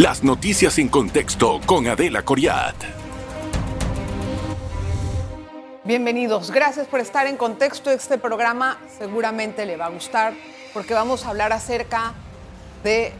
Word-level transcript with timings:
Las 0.00 0.24
noticias 0.24 0.78
en 0.78 0.88
contexto 0.88 1.60
con 1.66 1.86
Adela 1.86 2.22
Coriat. 2.22 2.74
Bienvenidos, 5.84 6.50
gracias 6.50 6.86
por 6.86 7.00
estar 7.00 7.26
en 7.26 7.36
contexto. 7.36 7.90
Este 7.90 8.16
programa 8.16 8.78
seguramente 8.98 9.66
le 9.66 9.76
va 9.76 9.84
a 9.84 9.88
gustar 9.90 10.32
porque 10.72 10.94
vamos 10.94 11.26
a 11.26 11.28
hablar 11.28 11.52
acerca 11.52 12.14
del 12.82 13.12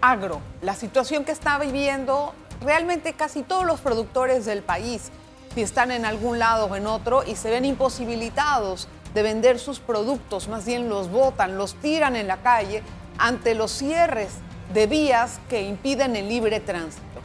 agro, 0.00 0.40
la 0.62 0.74
situación 0.74 1.24
que 1.24 1.30
está 1.30 1.60
viviendo 1.60 2.34
realmente 2.60 3.12
casi 3.12 3.42
todos 3.42 3.64
los 3.64 3.78
productores 3.78 4.44
del 4.44 4.64
país, 4.64 5.12
si 5.54 5.62
están 5.62 5.92
en 5.92 6.04
algún 6.04 6.40
lado 6.40 6.66
o 6.66 6.74
en 6.74 6.88
otro 6.88 7.22
y 7.24 7.36
se 7.36 7.50
ven 7.50 7.64
imposibilitados 7.64 8.88
de 9.14 9.22
vender 9.22 9.60
sus 9.60 9.78
productos, 9.78 10.48
más 10.48 10.66
bien 10.66 10.88
los 10.88 11.08
botan, 11.08 11.56
los 11.56 11.76
tiran 11.76 12.16
en 12.16 12.26
la 12.26 12.38
calle 12.38 12.82
ante 13.16 13.54
los 13.54 13.70
cierres 13.70 14.30
de 14.72 14.86
vías 14.86 15.40
que 15.48 15.62
impiden 15.62 16.16
el 16.16 16.28
libre 16.28 16.60
tránsito. 16.60 17.20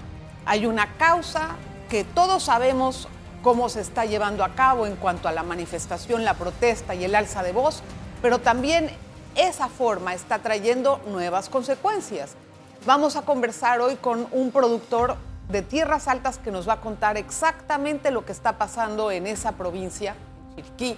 Hay 0.46 0.66
una 0.66 0.98
causa 0.98 1.56
que 1.90 2.04
todos 2.04 2.44
sabemos 2.44 3.08
cómo 3.44 3.70
se 3.70 3.82
está 3.82 4.06
llevando 4.06 4.44
a 4.44 4.56
cabo 4.56 4.88
en 4.88 4.96
cuanto 4.96 5.28
a 5.28 5.32
la 5.32 5.44
manifestación, 5.44 6.26
la 6.26 6.34
protesta 6.34 6.96
y 6.96 7.04
el 7.04 7.14
alza 7.14 7.44
de 7.44 7.52
voz, 7.52 7.84
pero 8.22 8.40
también 8.40 8.90
esa 9.36 9.68
forma 9.68 10.14
está 10.14 10.40
trayendo 10.40 11.00
nuevas 11.08 11.50
consecuencias. 11.50 12.36
Vamos 12.86 13.16
a 13.16 13.22
conversar 13.22 13.82
hoy 13.82 13.96
con 13.96 14.28
un 14.32 14.52
productor 14.52 15.18
de 15.50 15.62
Tierras 15.62 16.08
Altas 16.08 16.40
que 16.40 16.52
nos 16.52 16.68
va 16.68 16.74
a 16.74 16.82
contar 16.82 17.18
exactamente 17.18 18.10
lo 18.10 18.26
que 18.26 18.32
está 18.32 18.58
pasando 18.58 19.12
en 19.12 19.28
esa 19.28 19.52
provincia, 19.52 20.16
Chiriquí, 20.56 20.98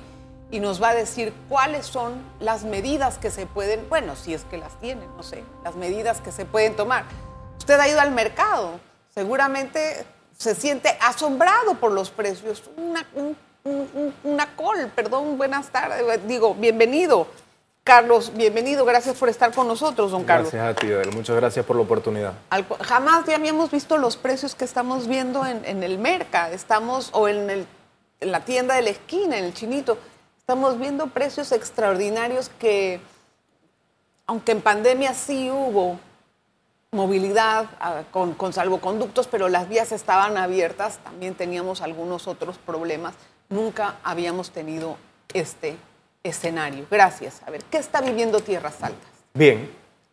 y 0.50 0.60
nos 0.60 0.82
va 0.82 0.90
a 0.90 0.96
decir 0.96 1.34
cuáles 1.50 1.86
son 1.86 2.22
las 2.40 2.64
medidas 2.64 3.18
que 3.18 3.32
se 3.32 3.46
pueden, 3.46 3.88
bueno, 3.90 4.16
si 4.16 4.34
es 4.34 4.44
que 4.46 4.58
las 4.58 4.80
tienen, 4.80 5.10
no 5.18 5.24
sé, 5.24 5.44
las 5.64 5.76
medidas 5.76 6.22
que 6.22 6.32
se 6.32 6.46
pueden 6.46 6.76
tomar. 6.76 7.06
Usted 7.58 7.80
ha 7.80 7.88
ido 7.88 8.00
al 8.00 8.12
mercado, 8.12 8.80
seguramente 9.14 10.06
se 10.38 10.56
siente 10.56 10.98
asombrado 11.02 11.76
por 11.76 11.92
los 11.92 12.12
precios. 12.12 12.64
Una, 12.78 13.06
una 14.24 14.56
col, 14.56 14.90
perdón, 14.96 15.38
buenas 15.38 15.70
tardes, 15.70 16.26
digo, 16.28 16.56
bienvenido. 16.56 17.28
Carlos, 17.84 18.34
bienvenido, 18.36 18.84
gracias 18.84 19.16
por 19.16 19.30
estar 19.30 19.54
con 19.54 19.66
nosotros, 19.66 20.12
don 20.12 20.26
Carlos. 20.26 20.52
Gracias 20.52 20.76
a 20.76 20.78
ti, 20.78 20.92
Adel. 20.92 21.14
muchas 21.14 21.38
gracias 21.38 21.66
por 21.66 21.78
la 21.78 21.84
oportunidad. 21.84 22.34
jamás 22.82 23.26
ya 23.26 23.36
habíamos 23.36 23.72
visto 23.72 23.98
los 23.98 24.18
precios 24.18 24.56
que 24.56 24.66
estamos 24.66 25.08
viendo 25.08 25.46
en, 25.46 25.84
el 25.84 25.98
mercado, 25.98 26.54
estamos, 26.54 27.10
o 27.14 27.30
en, 27.30 27.50
el, 27.50 27.66
en 28.20 28.32
la 28.34 28.42
tienda 28.42 28.76
de 28.76 28.82
la 28.82 28.90
esquina, 28.90 29.38
en 29.38 29.46
el 29.46 29.54
chinito, 29.54 29.98
estamos 30.48 30.80
viendo 30.80 31.08
precios 31.08 31.52
extraordinarios 31.52 32.50
que, 32.58 33.02
aunque 34.26 34.54
en 34.54 34.62
pandemia 34.62 35.14
sí 35.14 35.52
hubo 35.52 36.00
movilidad 36.94 37.66
ah, 37.82 38.04
con, 38.12 38.34
con, 38.34 38.54
salvoconductos, 38.54 39.28
pero 39.28 39.50
las 39.50 39.68
vías 39.68 39.92
estaban 39.92 40.38
abiertas, 40.38 41.00
también 41.00 41.36
teníamos 41.36 41.82
algunos 41.82 42.30
otros 42.30 42.58
problemas, 42.60 43.14
nunca 43.50 43.96
habíamos 44.06 44.52
tenido 44.52 44.96
este 45.34 45.76
escenario. 46.24 46.86
Gracias. 46.90 47.42
A 47.46 47.52
ver, 47.52 47.62
¿qué 47.66 47.78
está 47.78 48.00
viviendo 48.00 48.40
Tierras 48.40 48.82
Altas? 48.82 49.10
Bien, 49.34 49.70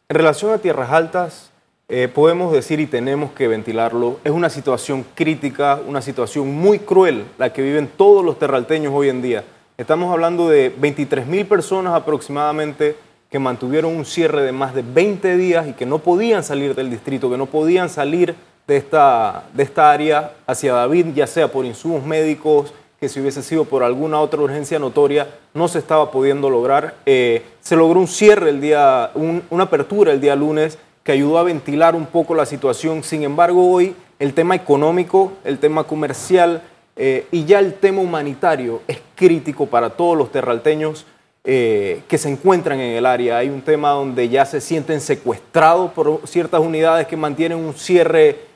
en 0.08 0.16
relación 0.16 0.52
a 0.52 0.58
Tierras 0.58 0.90
Altas, 0.90 1.50
eh, 1.88 2.08
podemos 2.12 2.52
decir 2.52 2.80
y 2.80 2.88
tenemos 2.88 3.30
que 3.34 3.46
ventilarlo, 3.46 4.18
es 4.24 4.32
una 4.32 4.50
situación 4.50 5.06
crítica, 5.14 5.78
una 5.86 6.02
situación 6.02 6.52
muy 6.52 6.80
cruel 6.80 7.24
la 7.38 7.52
que 7.52 7.62
viven 7.62 7.86
todos 7.86 8.24
los 8.24 8.36
terralteños 8.36 8.92
hoy 8.92 9.10
en 9.10 9.22
día. 9.22 9.44
Estamos 9.77 10.12
hablando 10.12 10.48
de 10.48 10.72
23 10.77 11.27
mil 11.27 11.47
personas 11.47 11.94
aproximadamente 11.94 12.94
que 13.28 13.41
mantuvieron 13.41 13.97
un 13.97 14.05
cierre 14.05 14.42
de 14.42 14.53
más 14.53 14.72
de 14.72 14.83
20 14.83 15.36
días 15.36 15.67
y 15.67 15.72
que 15.72 15.84
no 15.84 15.98
podían 15.98 16.44
salir 16.44 16.77
del 16.77 16.91
distrito, 16.91 17.28
que 17.28 17.36
no 17.36 17.47
podían 17.47 17.89
salir 17.89 18.36
de 18.69 18.77
esta, 18.77 19.47
de 19.52 19.64
esta 19.64 19.91
área 19.91 20.34
hacia 20.47 20.75
David, 20.75 21.06
ya 21.17 21.27
sea 21.27 21.48
por 21.50 21.64
insumos 21.64 22.06
médicos, 22.06 22.72
que 23.00 23.08
si 23.08 23.19
hubiese 23.19 23.42
sido 23.42 23.64
por 23.64 23.83
alguna 23.83 24.20
otra 24.20 24.41
urgencia 24.42 24.79
notoria, 24.79 25.27
no 25.55 25.67
se 25.67 25.80
estaba 25.80 26.12
pudiendo 26.12 26.51
lograr. 26.51 26.95
Eh, 27.05 27.42
se 27.61 27.74
logró 27.74 27.98
un 27.98 28.06
cierre 28.06 28.51
el 28.51 28.61
día, 28.61 29.11
una 29.51 29.64
apertura 29.64 30.12
el 30.12 30.20
día 30.20 30.36
lunes 30.36 30.79
que 31.02 31.11
ayudó 31.11 31.39
a 31.39 31.42
ventilar 31.42 31.96
un 31.96 32.06
poco 32.06 32.36
la 32.36 32.46
situación. 32.46 33.02
Sin 33.02 33.24
embargo, 33.24 33.68
hoy 33.73 33.96
el 34.20 34.35
tema 34.35 34.55
económico, 34.55 35.33
el 35.42 35.58
tema 35.58 35.83
comercial 35.83 36.62
eh, 36.96 37.27
y 37.30 37.44
ya 37.44 37.58
el 37.58 37.74
tema 37.74 38.00
humanitario 38.00 38.82
es 38.86 38.98
crítico 39.14 39.66
para 39.66 39.90
todos 39.90 40.16
los 40.16 40.30
terralteños 40.32 41.06
eh, 41.44 42.02
que 42.08 42.18
se 42.18 42.30
encuentran 42.30 42.80
en 42.80 42.96
el 42.96 43.06
área. 43.06 43.38
Hay 43.38 43.48
un 43.48 43.62
tema 43.62 43.90
donde 43.90 44.28
ya 44.28 44.46
se 44.46 44.60
sienten 44.60 45.00
secuestrados 45.00 45.92
por 45.92 46.20
ciertas 46.27 46.60
unidades 46.60 47.06
que 47.06 47.16
mantienen 47.16 47.58
un 47.58 47.74
cierre 47.74 48.52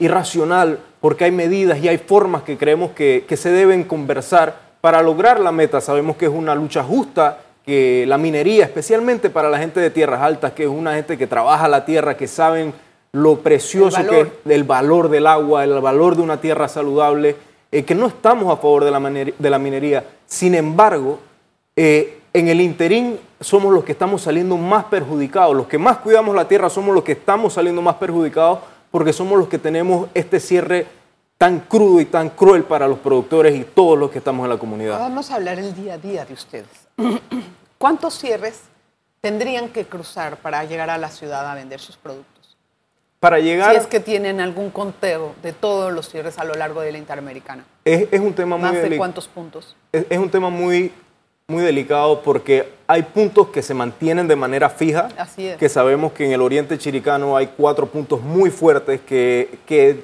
irracional 0.00 0.78
porque 1.02 1.24
hay 1.24 1.32
medidas 1.32 1.80
y 1.80 1.88
hay 1.88 1.98
formas 1.98 2.44
que 2.44 2.56
creemos 2.56 2.92
que, 2.92 3.26
se 3.36 3.50
deben 3.50 3.82
conversar 3.82 4.56
para 4.80 5.02
lograr 5.02 5.40
la 5.40 5.50
meta. 5.50 5.80
Sabemos 5.80 6.16
que 6.16 6.26
es 6.26 6.30
una 6.30 6.54
lucha 6.54 6.84
justa, 6.84 7.40
que 7.66 8.04
la 8.06 8.18
minería, 8.18 8.64
especialmente 8.64 9.28
para 9.28 9.50
la 9.50 9.58
gente 9.58 9.80
de 9.80 9.90
tierras 9.90 10.22
altas, 10.22 10.52
que 10.52 10.62
es 10.62 10.68
una 10.68 10.94
gente 10.94 11.18
que 11.18 11.26
trabaja 11.26 11.66
la 11.66 11.84
tierra, 11.84 12.16
que 12.16 12.28
saben 12.28 12.72
lo 13.10 13.40
precioso 13.40 14.06
que 14.08 14.20
es 14.20 14.28
el 14.46 14.62
valor 14.62 15.08
del 15.08 15.26
agua, 15.26 15.64
el 15.64 15.80
valor 15.80 16.14
de 16.14 16.22
una 16.22 16.40
tierra 16.40 16.68
saludable, 16.68 17.34
eh, 17.72 17.84
que 17.84 17.94
no 17.94 18.06
estamos 18.06 18.52
a 18.52 18.56
favor 18.56 18.84
de 18.84 18.90
la, 19.50 19.58
minería. 19.58 20.04
Sin 20.26 20.54
embargo, 20.54 21.18
eh, 21.74 22.20
en 22.34 22.48
el 22.48 22.60
interín 22.60 23.18
somos 23.40 23.72
los 23.72 23.82
que 23.82 23.92
estamos 23.92 24.20
saliendo 24.20 24.58
más 24.58 24.84
perjudicados, 24.84 25.56
los 25.56 25.66
que 25.66 25.78
más 25.78 25.96
cuidamos 25.98 26.36
la 26.36 26.46
tierra 26.46 26.68
somos 26.68 26.94
los 26.94 27.02
que 27.02 27.12
estamos 27.12 27.54
saliendo 27.54 27.80
más 27.80 27.96
perjudicados 27.96 28.58
porque 28.90 29.14
somos 29.14 29.38
los 29.38 29.48
que 29.48 29.58
tenemos 29.58 30.08
este 30.12 30.38
cierre 30.38 30.86
tan 31.38 31.60
crudo 31.60 32.00
y 32.00 32.04
tan 32.04 32.28
cruel 32.28 32.62
para 32.62 32.86
los 32.86 32.98
productores 32.98 33.56
y 33.56 33.64
todos 33.64 33.98
los 33.98 34.10
que 34.10 34.18
estamos 34.18 34.44
en 34.44 34.50
la 34.50 34.58
comunidad. 34.58 34.98
Vamos 34.98 35.30
a 35.30 35.36
hablar 35.36 35.58
el 35.58 35.74
día 35.74 35.94
a 35.94 35.98
día 35.98 36.24
de 36.24 36.34
ustedes. 36.34 36.68
¿Cuántos 37.78 38.18
cierres 38.18 38.60
tendrían 39.20 39.70
que 39.70 39.86
cruzar 39.86 40.36
para 40.36 40.62
llegar 40.64 40.90
a 40.90 40.98
la 40.98 41.08
ciudad 41.08 41.50
a 41.50 41.54
vender 41.54 41.80
sus 41.80 41.96
productos? 41.96 42.31
Para 43.22 43.38
llegar... 43.38 43.70
Si 43.70 43.76
es 43.76 43.86
que 43.86 44.00
tienen 44.00 44.40
algún 44.40 44.70
conteo 44.70 45.36
de 45.44 45.52
todos 45.52 45.92
los 45.92 46.08
cierres 46.08 46.40
a 46.40 46.44
lo 46.44 46.54
largo 46.54 46.80
de 46.80 46.90
la 46.90 46.98
Interamericana. 46.98 47.64
Es, 47.84 48.18
un 48.18 48.32
tema 48.32 48.56
muy... 48.56 48.68
¿Más 48.68 48.82
de 48.82 48.96
cuántos 48.96 49.28
puntos? 49.28 49.76
es 49.92 50.18
un 50.18 50.28
tema 50.28 50.50
muy 50.50 50.90
muy 51.46 51.62
delicado 51.62 52.20
porque 52.22 52.68
hay 52.88 53.02
puntos 53.02 53.48
que 53.48 53.62
se 53.62 53.74
mantienen 53.74 54.26
de 54.26 54.34
manera 54.34 54.68
fija, 54.70 55.08
Así 55.16 55.46
es. 55.46 55.56
que 55.56 55.68
sabemos 55.68 56.12
que 56.12 56.24
en 56.24 56.32
el 56.32 56.40
oriente 56.40 56.78
chiricano 56.78 57.36
hay 57.36 57.50
cuatro 57.56 57.86
puntos 57.86 58.20
muy 58.22 58.50
fuertes 58.50 59.00
que, 59.02 59.58
que 59.66 60.02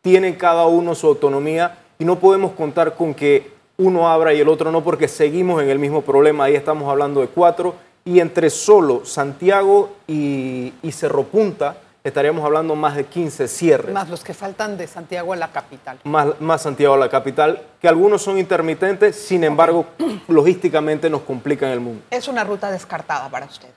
tienen 0.00 0.34
cada 0.34 0.66
uno 0.66 0.94
su 0.96 1.06
autonomía 1.06 1.78
y 1.98 2.04
no 2.04 2.18
podemos 2.18 2.52
contar 2.52 2.94
con 2.94 3.14
que 3.14 3.50
uno 3.76 4.08
abra 4.08 4.34
y 4.34 4.40
el 4.40 4.48
otro 4.48 4.72
no 4.72 4.82
porque 4.82 5.06
seguimos 5.06 5.62
en 5.62 5.68
el 5.68 5.78
mismo 5.78 6.02
problema, 6.02 6.44
ahí 6.44 6.56
estamos 6.56 6.90
hablando 6.90 7.20
de 7.20 7.28
cuatro 7.28 7.74
y 8.04 8.18
entre 8.18 8.50
solo 8.50 9.04
Santiago 9.04 9.90
y, 10.08 10.72
y 10.82 10.92
Cerro 10.92 11.24
Punta 11.24 11.76
estaríamos 12.06 12.44
hablando 12.44 12.76
más 12.76 12.94
de 12.94 13.04
15 13.04 13.48
cierres. 13.48 13.92
Más 13.92 14.08
los 14.08 14.22
que 14.22 14.32
faltan 14.32 14.78
de 14.78 14.86
Santiago 14.86 15.32
a 15.32 15.36
la 15.36 15.48
capital. 15.50 15.98
Más, 16.04 16.40
más 16.40 16.62
Santiago 16.62 16.94
a 16.94 16.98
la 16.98 17.08
capital, 17.08 17.60
que 17.80 17.88
algunos 17.88 18.22
son 18.22 18.38
intermitentes, 18.38 19.16
sin 19.16 19.42
embargo, 19.42 19.86
logísticamente 20.28 21.10
nos 21.10 21.22
complican 21.22 21.70
el 21.70 21.80
mundo. 21.80 22.02
Es 22.10 22.28
una 22.28 22.44
ruta 22.44 22.70
descartada 22.70 23.28
para 23.28 23.46
ustedes. 23.46 23.74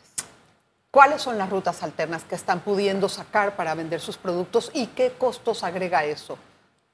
¿Cuáles 0.91 1.21
son 1.21 1.37
las 1.37 1.49
rutas 1.49 1.81
alternas 1.81 2.23
que 2.23 2.35
están 2.35 2.59
pudiendo 2.59 3.09
sacar 3.09 3.55
para 3.55 3.73
vender 3.73 3.99
sus 3.99 4.17
productos 4.17 4.69
y 4.73 4.87
qué 4.87 5.11
costos 5.17 5.63
agrega 5.63 6.05
eso? 6.05 6.37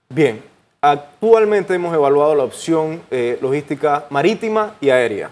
Bien, 0.09 0.43
actualmente 0.81 1.73
hemos 1.73 1.93
evaluado 1.93 2.33
la 2.35 2.43
opción 2.43 3.01
eh, 3.11 3.37
logística 3.41 4.05
marítima 4.09 4.75
y 4.79 4.89
aérea. 4.89 5.31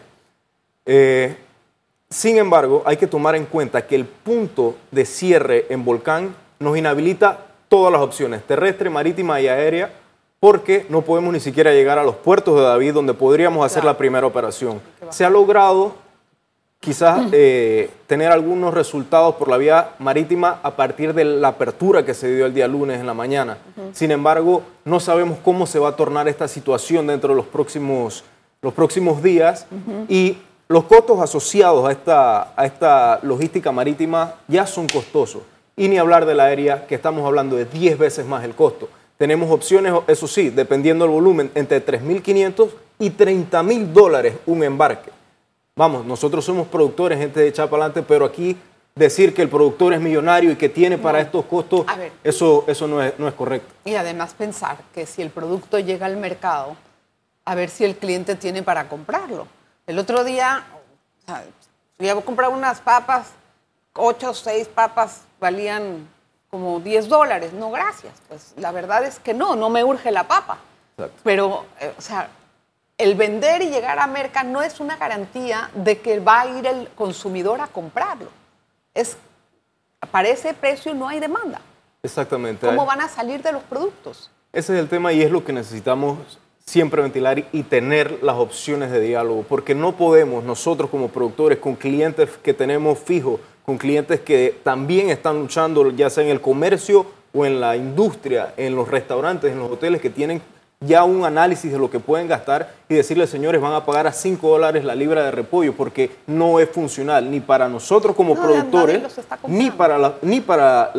Eh, 0.85 1.37
sin 2.13 2.37
embargo, 2.37 2.83
hay 2.85 2.97
que 2.97 3.07
tomar 3.07 3.35
en 3.35 3.45
cuenta 3.45 3.87
que 3.87 3.95
el 3.95 4.05
punto 4.05 4.75
de 4.91 5.03
cierre 5.03 5.65
en 5.69 5.83
Volcán 5.83 6.35
nos 6.59 6.77
inhabilita 6.77 7.39
todas 7.67 7.91
las 7.91 8.01
opciones, 8.01 8.43
terrestre, 8.43 8.91
marítima 8.91 9.41
y 9.41 9.47
aérea, 9.47 9.91
porque 10.39 10.85
no 10.89 11.01
podemos 11.01 11.33
ni 11.33 11.39
siquiera 11.39 11.71
llegar 11.71 11.97
a 11.97 12.03
los 12.03 12.15
puertos 12.15 12.55
de 12.55 12.61
David 12.61 12.93
donde 12.93 13.15
podríamos 13.15 13.65
hacer 13.65 13.83
la 13.83 13.97
primera 13.97 14.27
operación. 14.27 14.79
Se 15.09 15.25
ha 15.25 15.29
logrado 15.31 15.95
quizás 16.79 17.29
eh, 17.31 17.89
tener 18.05 18.31
algunos 18.31 18.75
resultados 18.75 19.33
por 19.33 19.49
la 19.49 19.57
vía 19.57 19.95
marítima 19.97 20.59
a 20.61 20.75
partir 20.75 21.15
de 21.15 21.23
la 21.25 21.47
apertura 21.47 22.05
que 22.05 22.13
se 22.13 22.31
dio 22.35 22.45
el 22.45 22.53
día 22.53 22.67
lunes 22.67 22.99
en 22.99 23.07
la 23.07 23.15
mañana. 23.15 23.57
Sin 23.91 24.11
embargo, 24.11 24.61
no 24.85 24.99
sabemos 24.99 25.39
cómo 25.43 25.65
se 25.65 25.79
va 25.79 25.89
a 25.89 25.95
tornar 25.95 26.27
esta 26.27 26.47
situación 26.47 27.07
dentro 27.07 27.29
de 27.29 27.37
los 27.37 27.47
próximos, 27.47 28.23
los 28.61 28.73
próximos 28.73 29.23
días 29.23 29.65
y 30.07 30.37
los 30.67 30.85
costos 30.85 31.19
asociados 31.19 31.87
a 31.87 31.91
esta, 31.91 32.53
a 32.55 32.65
esta 32.65 33.19
logística 33.23 33.71
marítima 33.71 34.35
ya 34.47 34.65
son 34.65 34.87
costosos. 34.87 35.43
Y 35.75 35.87
ni 35.87 35.97
hablar 35.97 36.25
de 36.25 36.35
la 36.35 36.45
aérea, 36.45 36.85
que 36.85 36.95
estamos 36.95 37.25
hablando 37.25 37.55
de 37.55 37.65
10 37.65 37.97
veces 37.97 38.25
más 38.25 38.43
el 38.43 38.55
costo. 38.55 38.89
Tenemos 39.17 39.51
opciones, 39.51 39.93
eso 40.07 40.27
sí, 40.27 40.49
dependiendo 40.49 41.05
del 41.05 41.13
volumen, 41.13 41.51
entre 41.55 41.83
3.500 41.85 42.69
y 42.99 43.09
30.000 43.11 43.87
dólares 43.87 44.35
un 44.45 44.63
embarque. 44.63 45.11
Vamos, 45.75 46.05
nosotros 46.05 46.45
somos 46.45 46.67
productores, 46.67 47.17
gente 47.17 47.39
de 47.39 47.51
Chapalante, 47.51 48.03
pero 48.03 48.25
aquí 48.25 48.55
decir 48.95 49.33
que 49.33 49.41
el 49.41 49.49
productor 49.49 49.93
es 49.93 50.01
millonario 50.01 50.51
y 50.51 50.55
que 50.55 50.69
tiene 50.69 50.97
para 50.97 51.19
estos 51.19 51.45
costos, 51.45 51.85
eso, 52.23 52.63
eso 52.67 52.87
no, 52.87 53.01
es, 53.01 53.17
no 53.17 53.27
es 53.27 53.33
correcto. 53.33 53.73
Y 53.85 53.95
además 53.95 54.35
pensar 54.35 54.77
que 54.93 55.05
si 55.05 55.21
el 55.21 55.31
producto 55.31 55.79
llega 55.79 56.05
al 56.05 56.17
mercado, 56.17 56.75
a 57.45 57.55
ver 57.55 57.69
si 57.69 57.83
el 57.85 57.95
cliente 57.95 58.35
tiene 58.35 58.61
para 58.61 58.87
comprarlo. 58.87 59.47
El 59.85 59.99
otro 59.99 60.23
día, 60.23 60.63
o 61.21 61.25
sea, 61.25 61.43
fui 61.97 62.09
a 62.09 62.15
comprar 62.21 62.49
unas 62.49 62.79
papas, 62.79 63.31
ocho 63.93 64.31
o 64.31 64.33
seis 64.33 64.67
papas 64.67 65.21
valían 65.39 66.07
como 66.49 66.79
10 66.79 67.09
dólares. 67.09 67.51
No, 67.53 67.71
gracias. 67.71 68.13
Pues 68.27 68.53
la 68.57 68.71
verdad 68.71 69.03
es 69.03 69.19
que 69.19 69.33
no, 69.33 69.55
no 69.55 69.69
me 69.69 69.83
urge 69.83 70.11
la 70.11 70.27
papa. 70.27 70.57
Pero, 71.23 71.65
eh, 71.79 71.93
o 71.97 72.01
sea, 72.01 72.29
el 72.97 73.15
vender 73.15 73.61
y 73.61 73.69
llegar 73.69 73.99
a 73.99 74.07
merca 74.07 74.43
no 74.43 74.61
es 74.61 74.79
una 74.79 74.95
garantía 74.95 75.69
de 75.73 75.99
que 75.99 76.19
va 76.19 76.41
a 76.41 76.47
ir 76.47 76.67
el 76.67 76.87
consumidor 76.89 77.59
a 77.59 77.67
comprarlo. 77.67 78.29
Es, 78.93 79.17
para 80.11 80.29
ese 80.29 80.53
precio 80.53 80.93
no 80.93 81.07
hay 81.07 81.19
demanda. 81.19 81.59
Exactamente. 82.03 82.67
¿Cómo 82.67 82.85
van 82.85 83.01
a 83.01 83.09
salir 83.09 83.41
de 83.41 83.51
los 83.51 83.63
productos? 83.63 84.29
Ese 84.51 84.73
es 84.73 84.79
el 84.79 84.87
tema 84.87 85.11
y 85.11 85.23
es 85.23 85.31
lo 85.31 85.43
que 85.43 85.51
necesitamos 85.51 86.37
siempre 86.65 87.01
ventilar 87.01 87.43
y 87.51 87.63
tener 87.63 88.23
las 88.23 88.35
opciones 88.35 88.91
de 88.91 88.99
diálogo, 88.99 89.45
porque 89.47 89.75
no 89.75 89.95
podemos 89.95 90.43
nosotros 90.43 90.89
como 90.89 91.09
productores, 91.09 91.59
con 91.59 91.75
clientes 91.75 92.29
que 92.41 92.53
tenemos 92.53 92.99
fijos, 92.99 93.39
con 93.65 93.77
clientes 93.77 94.19
que 94.21 94.59
también 94.63 95.09
están 95.09 95.39
luchando, 95.39 95.91
ya 95.91 96.09
sea 96.09 96.23
en 96.23 96.29
el 96.29 96.41
comercio 96.41 97.05
o 97.33 97.45
en 97.45 97.59
la 97.59 97.75
industria, 97.75 98.53
en 98.57 98.75
los 98.75 98.87
restaurantes, 98.87 99.51
en 99.51 99.59
los 99.59 99.71
hoteles, 99.71 100.01
que 100.01 100.09
tienen 100.09 100.41
ya 100.79 101.03
un 101.03 101.23
análisis 101.23 101.71
de 101.71 101.77
lo 101.77 101.89
que 101.89 101.99
pueden 101.99 102.27
gastar 102.27 102.73
y 102.89 102.95
decirle, 102.95 103.25
señores, 103.27 103.61
van 103.61 103.73
a 103.73 103.85
pagar 103.85 104.07
a 104.07 104.11
5 104.11 104.49
dólares 104.49 104.83
la 104.83 104.95
libra 104.95 105.23
de 105.23 105.31
repollo 105.31 105.73
porque 105.73 106.11
no 106.27 106.59
es 106.59 106.69
funcional 106.69 107.29
ni 107.31 107.39
para 107.39 107.69
nosotros 107.69 108.15
como 108.15 108.35
productores, 108.35 109.01
ni 109.47 109.71
para, 109.71 110.15
ni 110.21 110.41
para 110.41 110.91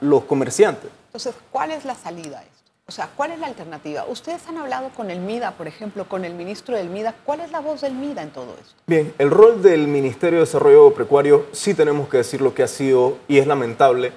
los 0.00 0.24
comerciantes. 0.24 0.90
Entonces, 1.06 1.34
¿cuál 1.50 1.72
es 1.72 1.84
la 1.84 1.94
salida 1.94 2.38
a 2.38 2.42
esto? 2.42 2.63
O 2.86 2.92
sea, 2.92 3.08
¿cuál 3.16 3.32
es 3.32 3.38
la 3.38 3.46
alternativa? 3.46 4.04
Ustedes 4.06 4.46
han 4.46 4.58
hablado 4.58 4.90
con 4.90 5.10
el 5.10 5.18
MIDA, 5.18 5.52
por 5.52 5.66
ejemplo, 5.66 6.06
con 6.06 6.26
el 6.26 6.34
ministro 6.34 6.76
del 6.76 6.90
MIDA. 6.90 7.14
¿Cuál 7.24 7.40
es 7.40 7.50
la 7.50 7.60
voz 7.60 7.80
del 7.80 7.94
MIDA 7.94 8.20
en 8.20 8.28
todo 8.28 8.54
esto? 8.60 8.74
Bien, 8.86 9.14
el 9.16 9.30
rol 9.30 9.62
del 9.62 9.88
Ministerio 9.88 10.40
de 10.40 10.44
Desarrollo 10.44 10.92
Precuario 10.92 11.46
sí 11.52 11.72
tenemos 11.72 12.10
que 12.10 12.18
decir 12.18 12.42
lo 12.42 12.52
que 12.52 12.62
ha 12.62 12.68
sido 12.68 13.16
y 13.26 13.38
es 13.38 13.46
lamentable 13.46 14.12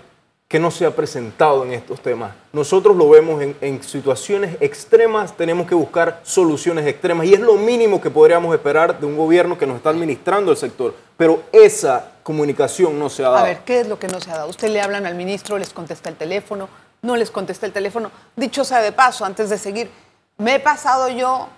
que 0.49 0.59
no 0.59 0.69
se 0.69 0.85
ha 0.85 0.93
presentado 0.93 1.63
en 1.63 1.71
estos 1.71 2.01
temas. 2.01 2.33
Nosotros 2.51 2.97
lo 2.97 3.09
vemos 3.09 3.41
en, 3.41 3.83
situaciones 3.83 4.57
extremas, 4.59 5.37
tenemos 5.37 5.65
que 5.65 5.75
buscar 5.75 6.19
soluciones 6.23 6.85
extremas 6.87 7.25
y 7.27 7.33
es 7.33 7.39
lo 7.39 7.55
mínimo 7.55 8.01
que 8.01 8.09
podríamos 8.09 8.53
esperar 8.53 8.99
de 8.99 9.05
un 9.05 9.15
gobierno 9.15 9.57
que 9.57 9.65
nos 9.65 9.77
está 9.77 9.91
administrando 9.91 10.51
el 10.51 10.57
sector. 10.57 10.93
Pero 11.15 11.43
esa 11.53 12.11
comunicación 12.21 12.99
no 12.99 13.09
se 13.09 13.23
ha 13.23 13.29
dado. 13.29 13.37
A 13.37 13.43
ver, 13.43 13.59
¿qué 13.59 13.79
es 13.79 13.87
lo 13.87 13.97
que 13.97 14.09
no 14.09 14.19
se 14.19 14.29
ha 14.29 14.37
dado? 14.37 14.49
Usted 14.49 14.69
le 14.69 14.81
hablan 14.81 15.05
al 15.05 15.15
ministro, 15.15 15.57
les 15.57 15.71
contesta 15.71 16.09
el 16.09 16.15
teléfono, 16.15 16.67
no 17.01 17.15
les 17.15 17.31
contesta 17.31 17.65
el 17.65 17.73
teléfono. 17.73 18.11
Dicho 18.35 18.63
sea 18.63 18.81
de 18.81 18.91
paso, 18.91 19.25
antes 19.25 19.49
de 19.49 19.57
seguir, 19.57 19.91
me 20.37 20.55
he 20.55 20.59
pasado 20.59 21.09
yo 21.09 21.49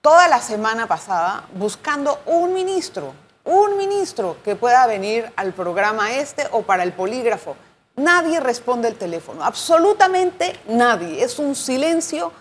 toda 0.00 0.28
la 0.28 0.40
semana 0.40 0.86
pasada 0.86 1.44
buscando 1.54 2.20
un 2.26 2.52
ministro, 2.52 3.14
un 3.44 3.76
ministro 3.76 4.36
que 4.44 4.56
pueda 4.56 4.86
venir 4.86 5.32
al 5.36 5.52
programa 5.52 6.12
este 6.12 6.46
o 6.50 6.62
para 6.62 6.82
el 6.82 6.92
polígrafo 6.92 7.56
Nadie 7.96 8.40
responde 8.40 8.88
el 8.88 8.96
teléfono, 8.96 9.44
absolutamente 9.44 10.58
nadie. 10.66 11.22
Es 11.22 11.38
un 11.38 11.54
silencio 11.54 12.32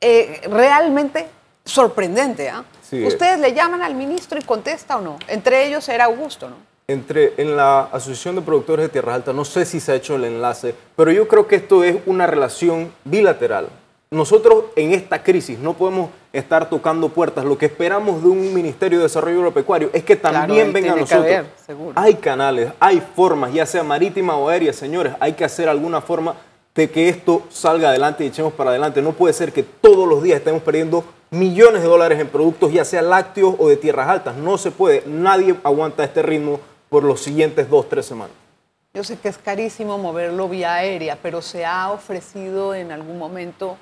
eh, 0.00 0.42
realmente 0.50 1.28
sorprendente. 1.64 2.50
¿ah? 2.50 2.64
¿Ustedes 2.92 3.38
le 3.38 3.54
llaman 3.54 3.80
al 3.80 3.94
ministro 3.94 4.38
y 4.38 4.42
contesta 4.42 4.98
o 4.98 5.00
no? 5.00 5.18
Entre 5.28 5.66
ellos 5.66 5.88
era 5.88 6.04
Augusto, 6.04 6.50
¿no? 6.50 6.56
Entre, 6.90 7.34
en 7.36 7.56
la 7.56 7.82
Asociación 7.82 8.34
de 8.34 8.42
Productores 8.42 8.86
de 8.86 8.88
Tierra 8.88 9.14
Alta, 9.14 9.32
no 9.32 9.44
sé 9.44 9.64
si 9.64 9.78
se 9.78 9.92
ha 9.92 9.94
hecho 9.94 10.16
el 10.16 10.24
enlace, 10.24 10.74
pero 10.96 11.12
yo 11.12 11.28
creo 11.28 11.46
que 11.46 11.54
esto 11.54 11.84
es 11.84 11.98
una 12.04 12.26
relación 12.26 12.92
bilateral. 13.04 13.68
Nosotros 14.10 14.64
en 14.74 14.90
esta 14.90 15.22
crisis 15.22 15.56
no 15.60 15.74
podemos 15.74 16.10
estar 16.32 16.68
tocando 16.68 17.08
puertas. 17.10 17.44
Lo 17.44 17.56
que 17.56 17.66
esperamos 17.66 18.24
de 18.24 18.28
un 18.28 18.52
Ministerio 18.52 18.98
de 18.98 19.04
Desarrollo 19.04 19.36
Agropecuario 19.38 19.90
es 19.92 20.02
que 20.02 20.16
también 20.16 20.72
venga 20.72 20.94
a 20.94 20.96
nosotros. 20.96 21.46
hay 21.94 22.14
canales, 22.14 22.72
hay 22.80 23.00
formas, 23.14 23.54
ya 23.54 23.66
sea 23.66 23.84
marítima 23.84 24.36
o 24.36 24.48
aérea, 24.48 24.72
señores. 24.72 25.12
Hay 25.20 25.34
que 25.34 25.44
hacer 25.44 25.68
alguna 25.68 26.00
forma 26.00 26.34
de 26.74 26.90
que 26.90 27.08
esto 27.08 27.44
salga 27.50 27.90
adelante 27.90 28.24
y 28.24 28.26
echemos 28.26 28.52
para 28.52 28.70
adelante. 28.70 29.00
No 29.00 29.12
puede 29.12 29.32
ser 29.32 29.52
que 29.52 29.62
todos 29.62 30.08
los 30.08 30.24
días 30.24 30.38
estemos 30.38 30.62
perdiendo 30.62 31.04
millones 31.30 31.82
de 31.82 31.88
dólares 31.88 32.18
en 32.18 32.26
productos, 32.26 32.72
ya 32.72 32.84
sea 32.84 33.02
lácteos 33.02 33.54
o 33.58 33.68
de 33.68 33.76
tierras 33.76 34.08
altas. 34.08 34.34
No 34.34 34.58
se 34.58 34.72
puede. 34.72 35.04
Nadie 35.06 35.54
aguanta 35.62 36.02
este 36.02 36.22
ritmo 36.22 36.58
por 36.90 37.04
los 37.04 37.22
siguientes 37.22 37.70
dos, 37.70 37.88
tres 37.88 38.04
semanas. 38.04 38.36
Yo 38.92 39.04
sé 39.04 39.16
que 39.16 39.28
es 39.28 39.38
carísimo 39.38 39.96
moverlo 39.96 40.48
vía 40.48 40.74
aérea, 40.74 41.16
pero 41.22 41.40
se 41.40 41.64
ha 41.64 41.90
ofrecido 41.92 42.74
en 42.74 42.92
algún 42.92 43.16
momento 43.18 43.78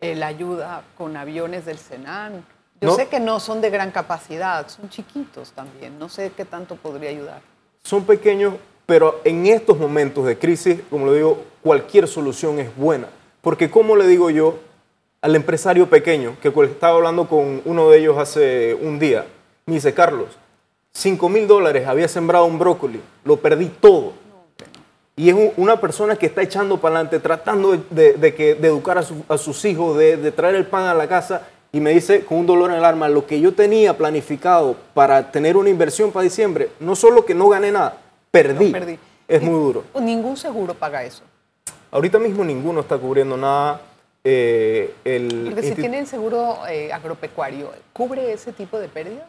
la 0.00 0.26
ayuda 0.26 0.82
con 0.96 1.16
aviones 1.16 1.64
del 1.64 1.78
Senan. 1.78 2.44
Yo 2.80 2.94
sé 2.94 3.06
que 3.06 3.20
no 3.20 3.40
son 3.40 3.60
de 3.60 3.70
gran 3.70 3.90
capacidad, 3.90 4.68
son 4.68 4.88
chiquitos 4.88 5.52
también, 5.52 5.98
no 5.98 6.08
sé 6.08 6.32
qué 6.36 6.44
tanto 6.44 6.76
podría 6.76 7.10
ayudar. 7.10 7.40
Son 7.82 8.04
pequeños, 8.04 8.54
pero 8.86 9.20
en 9.24 9.46
estos 9.46 9.78
momentos 9.78 10.26
de 10.26 10.38
crisis, 10.38 10.80
como 10.90 11.06
le 11.06 11.16
digo, 11.16 11.44
cualquier 11.62 12.06
solución 12.06 12.58
es 12.58 12.74
buena. 12.76 13.08
Porque 13.40 13.70
como 13.70 13.96
le 13.96 14.06
digo 14.06 14.30
yo 14.30 14.58
al 15.20 15.34
empresario 15.36 15.88
pequeño, 15.88 16.36
que 16.40 16.48
estaba 16.48 16.96
hablando 16.96 17.28
con 17.28 17.62
uno 17.64 17.90
de 17.90 17.98
ellos 17.98 18.18
hace 18.18 18.74
un 18.74 18.98
día, 18.98 19.26
me 19.66 19.74
dice, 19.74 19.94
Carlos, 19.94 20.28
5 20.92 21.28
mil 21.28 21.46
dólares, 21.46 21.86
había 21.86 22.08
sembrado 22.08 22.44
un 22.44 22.58
brócoli, 22.58 23.00
lo 23.24 23.36
perdí 23.36 23.66
todo 23.80 24.12
y 25.18 25.30
es 25.30 25.52
una 25.56 25.80
persona 25.80 26.14
que 26.14 26.26
está 26.26 26.42
echando 26.42 26.80
para 26.80 26.94
adelante, 26.94 27.18
tratando 27.18 27.76
de, 27.90 28.34
que, 28.36 28.54
de 28.54 28.68
educar 28.68 28.98
a, 28.98 29.36
sus 29.36 29.64
hijos, 29.64 29.98
de, 29.98 30.30
traer 30.30 30.54
el 30.54 30.66
pan 30.66 30.84
a 30.84 30.94
la 30.94 31.08
casa. 31.08 31.42
Y 31.72 31.80
me 31.80 31.90
dice 31.90 32.24
con 32.24 32.38
un 32.38 32.46
dolor 32.46 32.70
en 32.70 32.76
el 32.76 32.84
alma, 32.84 33.08
lo 33.08 33.26
que 33.26 33.40
yo 33.40 33.52
tenía 33.52 33.98
planificado 33.98 34.76
para 34.94 35.32
tener 35.32 35.56
una 35.56 35.68
inversión 35.68 36.12
para 36.12 36.22
diciembre, 36.22 36.70
no 36.78 36.94
solo 36.94 37.26
que 37.26 37.34
no 37.34 37.48
gané 37.48 37.72
nada, 37.72 37.98
perdí. 38.30 38.72
Es 39.26 39.42
muy 39.42 39.54
duro. 39.54 39.84
Ningún 40.00 40.36
seguro 40.36 40.72
paga 40.72 41.02
eso. 41.02 41.24
Ahorita 41.90 42.20
mismo 42.20 42.44
ninguno 42.44 42.80
está 42.80 42.96
cubriendo 42.96 43.36
nada. 43.36 43.82
Eh, 44.22 44.94
el 45.04 45.50
Porque 45.52 45.62
si 45.62 45.74
tienen 45.74 46.06
seguro 46.06 46.58
eh, 46.68 46.92
agropecuario, 46.92 47.72
¿cubre 47.92 48.32
ese 48.32 48.52
tipo 48.52 48.78
de 48.78 48.88
pérdidas? 48.88 49.26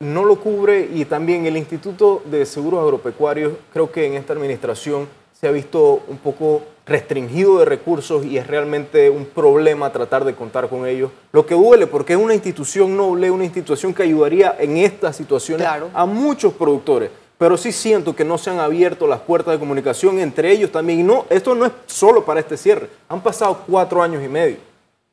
No 0.00 0.24
lo 0.24 0.36
cubre 0.36 0.88
y 0.94 1.04
también 1.04 1.46
el 1.46 1.56
Instituto 1.56 2.22
de 2.24 2.46
Seguros 2.46 2.82
Agropecuarios 2.82 3.54
creo 3.72 3.90
que 3.90 4.06
en 4.06 4.14
esta 4.14 4.32
administración 4.32 5.08
se 5.32 5.48
ha 5.48 5.50
visto 5.50 6.02
un 6.06 6.18
poco 6.18 6.62
restringido 6.86 7.58
de 7.58 7.64
recursos 7.64 8.24
y 8.24 8.38
es 8.38 8.46
realmente 8.46 9.10
un 9.10 9.26
problema 9.26 9.92
tratar 9.92 10.24
de 10.24 10.34
contar 10.34 10.68
con 10.68 10.86
ellos. 10.86 11.10
Lo 11.32 11.46
que 11.46 11.54
duele 11.54 11.86
porque 11.88 12.12
es 12.12 12.18
una 12.18 12.34
institución 12.34 12.96
noble, 12.96 13.30
una 13.30 13.44
institución 13.44 13.92
que 13.92 14.04
ayudaría 14.04 14.56
en 14.58 14.76
estas 14.76 15.16
situaciones 15.16 15.66
a 15.92 16.06
muchos 16.06 16.52
productores. 16.54 17.10
Pero 17.36 17.56
sí 17.56 17.70
siento 17.70 18.16
que 18.16 18.24
no 18.24 18.36
se 18.36 18.50
han 18.50 18.58
abierto 18.58 19.06
las 19.06 19.20
puertas 19.20 19.54
de 19.54 19.60
comunicación 19.60 20.18
entre 20.18 20.50
ellos 20.50 20.72
también. 20.72 21.00
Y 21.00 21.02
no, 21.04 21.24
esto 21.30 21.54
no 21.54 21.66
es 21.66 21.72
solo 21.86 22.24
para 22.24 22.40
este 22.40 22.56
cierre. 22.56 22.88
Han 23.08 23.20
pasado 23.20 23.62
cuatro 23.66 24.02
años 24.02 24.24
y 24.24 24.28
medio. 24.28 24.56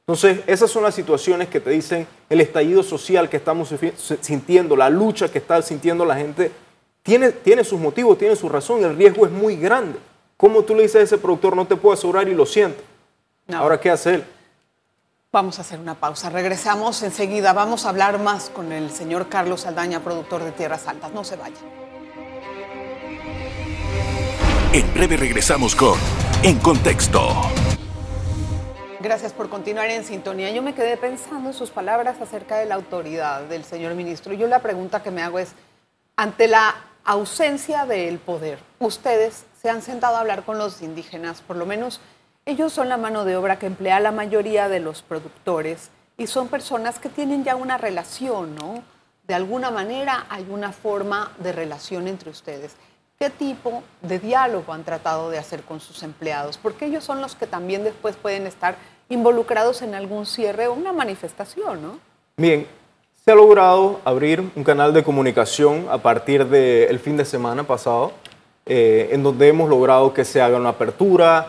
Entonces, 0.07 0.41
esas 0.45 0.69
son 0.69 0.83
las 0.83 0.93
situaciones 0.93 1.47
que 1.47 1.59
te 1.59 1.71
dicen 1.71 2.07
el 2.29 2.39
estallido 2.39 2.83
social 2.83 3.27
que 3.27 3.38
estamos 3.38 3.74
sintiendo, 4.21 4.75
la 4.75 4.89
lucha 4.89 5.29
que 5.29 5.39
está 5.39 5.59
sintiendo 5.63 6.05
la 6.05 6.15
gente, 6.15 6.51
tiene, 7.01 7.31
tiene 7.31 7.63
sus 7.63 7.79
motivos, 7.79 8.17
tiene 8.17 8.35
su 8.35 8.47
razón, 8.47 8.83
el 8.83 8.95
riesgo 8.95 9.25
es 9.25 9.31
muy 9.31 9.55
grande. 9.55 9.97
¿Cómo 10.38 10.63
tú 10.63 10.75
le 10.75 10.83
dices 10.83 10.97
a 10.97 11.03
ese 11.03 11.17
productor, 11.17 11.55
no 11.55 11.65
te 11.65 11.75
puedo 11.75 11.93
asegurar 11.93 12.27
y 12.27 12.35
lo 12.35 12.45
siento? 12.45 12.83
Ahora, 13.51 13.79
¿qué 13.79 13.89
hacer? 13.89 14.25
Vamos 15.31 15.57
a 15.59 15.63
hacer 15.63 15.79
una 15.79 15.95
pausa. 15.95 16.29
Regresamos 16.29 17.03
enseguida. 17.03 17.51
Vamos 17.51 17.85
a 17.85 17.89
hablar 17.89 18.19
más 18.19 18.50
con 18.50 18.71
el 18.71 18.89
señor 18.89 19.27
Carlos 19.27 19.65
Aldaña, 19.65 20.01
productor 20.01 20.43
de 20.43 20.51
Tierras 20.51 20.88
Altas. 20.88 21.12
No 21.13 21.24
se 21.24 21.35
vaya. 21.35 21.55
En 24.71 24.93
breve 24.93 25.17
regresamos 25.17 25.75
con 25.75 25.97
En 26.41 26.57
Contexto. 26.59 27.64
Gracias 29.05 29.33
por 29.33 29.50
continuar 29.50 29.88
en 29.91 30.03
sintonía. 30.03 30.50
Yo 30.50 30.63
me 30.63 30.74
quedé 30.74 30.97
pensando 30.97 31.50
en 31.50 31.53
sus 31.53 31.69
palabras 31.69 32.19
acerca 32.19 32.57
de 32.57 32.65
la 32.65 32.74
autoridad 32.74 33.41
del 33.41 33.63
señor 33.63 33.93
ministro. 33.93 34.33
Yo 34.33 34.47
la 34.47 34.63
pregunta 34.63 35.03
que 35.03 35.12
me 35.12 35.21
hago 35.21 35.38
es, 35.38 35.50
ante 36.15 36.47
la 36.47 36.74
ausencia 37.03 37.85
del 37.85 38.17
poder, 38.17 38.57
ustedes 38.79 39.45
se 39.62 39.69
han 39.69 39.83
sentado 39.83 40.15
a 40.15 40.21
hablar 40.21 40.43
con 40.43 40.57
los 40.57 40.81
indígenas, 40.81 41.41
por 41.41 41.55
lo 41.55 41.67
menos 41.67 42.01
ellos 42.47 42.74
son 42.74 42.89
la 42.89 42.97
mano 42.97 43.25
de 43.25 43.35
obra 43.35 43.59
que 43.59 43.67
emplea 43.67 44.00
la 44.00 44.12
mayoría 44.12 44.69
de 44.69 44.79
los 44.79 45.03
productores 45.03 45.91
y 46.17 46.25
son 46.25 46.47
personas 46.47 46.97
que 46.97 47.09
tienen 47.09 47.43
ya 47.43 47.55
una 47.55 47.77
relación, 47.77 48.55
¿no? 48.55 48.81
De 49.27 49.35
alguna 49.35 49.69
manera 49.69 50.25
hay 50.29 50.47
una 50.50 50.71
forma 50.71 51.31
de 51.38 51.51
relación 51.51 52.07
entre 52.07 52.31
ustedes. 52.31 52.75
¿Qué 53.19 53.29
tipo 53.29 53.83
de 54.01 54.19
diálogo 54.19 54.74
han 54.74 54.83
tratado 54.83 55.29
de 55.29 55.38
hacer 55.38 55.62
con 55.62 55.79
sus 55.79 56.01
empleados? 56.01 56.57
Porque 56.57 56.88
ellos 56.88 57.03
son 57.03 57.21
los 57.21 57.35
que 57.35 57.45
también 57.47 57.83
después 57.83 58.15
pueden 58.17 58.45
estar 58.45 58.75
involucrados 59.09 59.81
en 59.81 59.95
algún 59.95 60.25
cierre 60.25 60.67
o 60.67 60.74
una 60.74 60.91
manifestación, 60.91 61.81
¿no? 61.81 62.00
Bien, 62.38 62.67
Se 63.24 63.31
ha 63.31 63.35
logrado 63.35 64.01
abrir 64.05 64.51
un 64.55 64.63
canal 64.63 64.93
de 64.93 65.03
comunicación 65.03 65.88
a 65.89 65.97
partir 65.97 66.45
del 66.45 67.00
fin 67.00 67.17
de 67.17 67.25
semana 67.25 67.63
pasado, 67.63 68.12
eh, 68.67 69.09
en 69.12 69.24
donde 69.24 69.47
hemos 69.47 69.67
logrado 69.67 70.13
que 70.13 70.24
se 70.24 70.41
haga 70.41 70.57
una 70.57 70.69
apertura 70.69 71.47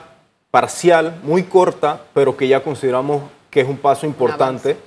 parcial, 0.51 1.21
muy 1.23 1.43
corta, 1.43 2.01
pero 2.15 2.35
que 2.35 2.49
ya 2.49 2.63
consideramos 2.63 3.25
que 3.51 3.61
es 3.61 3.69
un 3.69 3.77
paso 3.77 4.07
importante. 4.07 4.79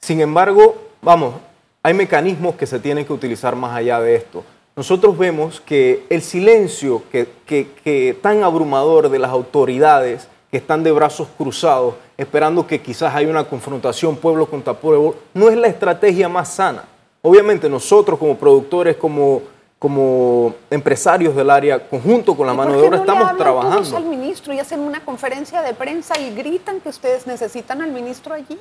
Sin 0.00 0.22
embargo, 0.22 0.76
vamos, 1.02 1.34
hay 1.82 1.92
mecanismos 1.92 2.54
que 2.54 2.66
se 2.66 2.80
tienen 2.80 3.04
que 3.04 3.12
utilizar 3.12 3.54
más 3.54 3.76
allá 3.76 4.00
de 4.00 4.16
esto. 4.16 4.44
Nosotros 4.76 5.18
vemos 5.18 5.60
que 5.60 6.06
el 6.08 6.22
silencio 6.22 7.02
que, 7.12 7.28
que 7.46 8.18
tan 8.22 8.42
abrumador 8.42 9.10
de 9.10 9.18
las 9.18 9.30
autoridades 9.30 10.28
que 10.54 10.58
están 10.58 10.84
de 10.84 10.92
brazos 10.92 11.26
cruzados 11.36 11.96
esperando 12.16 12.64
que 12.64 12.80
quizás 12.80 13.12
haya 13.12 13.28
una 13.28 13.42
confrontación 13.42 14.14
pueblo 14.14 14.46
contra 14.46 14.72
pueblo, 14.72 15.16
no 15.34 15.48
es 15.48 15.56
la 15.56 15.66
estrategia 15.66 16.28
más 16.28 16.48
sana. 16.48 16.84
Obviamente 17.22 17.68
nosotros 17.68 18.20
como 18.20 18.36
productores, 18.36 18.96
como, 18.96 19.42
como 19.80 20.54
empresarios 20.70 21.34
del 21.34 21.50
área, 21.50 21.88
conjunto 21.88 22.36
con 22.36 22.46
la 22.46 22.54
mano 22.54 22.76
de 22.76 22.86
obra, 22.86 22.98
estamos 22.98 23.36
trabajando. 23.36 23.78
Todos 23.78 23.94
al 23.94 24.04
ministro 24.04 24.54
y 24.54 24.60
hacen 24.60 24.78
una 24.78 25.04
conferencia 25.04 25.60
de 25.60 25.74
prensa 25.74 26.16
y 26.20 26.32
gritan 26.32 26.78
que 26.78 26.90
ustedes 26.90 27.26
necesitan 27.26 27.82
al 27.82 27.90
ministro 27.90 28.32
allí. 28.32 28.56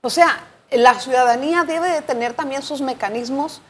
O 0.00 0.08
sea, 0.08 0.46
la 0.70 0.94
ciudadanía 0.94 1.64
debe 1.64 1.90
de 1.90 2.00
tener 2.00 2.32
también 2.32 2.62
sus 2.62 2.80
mecanismos 2.80 3.60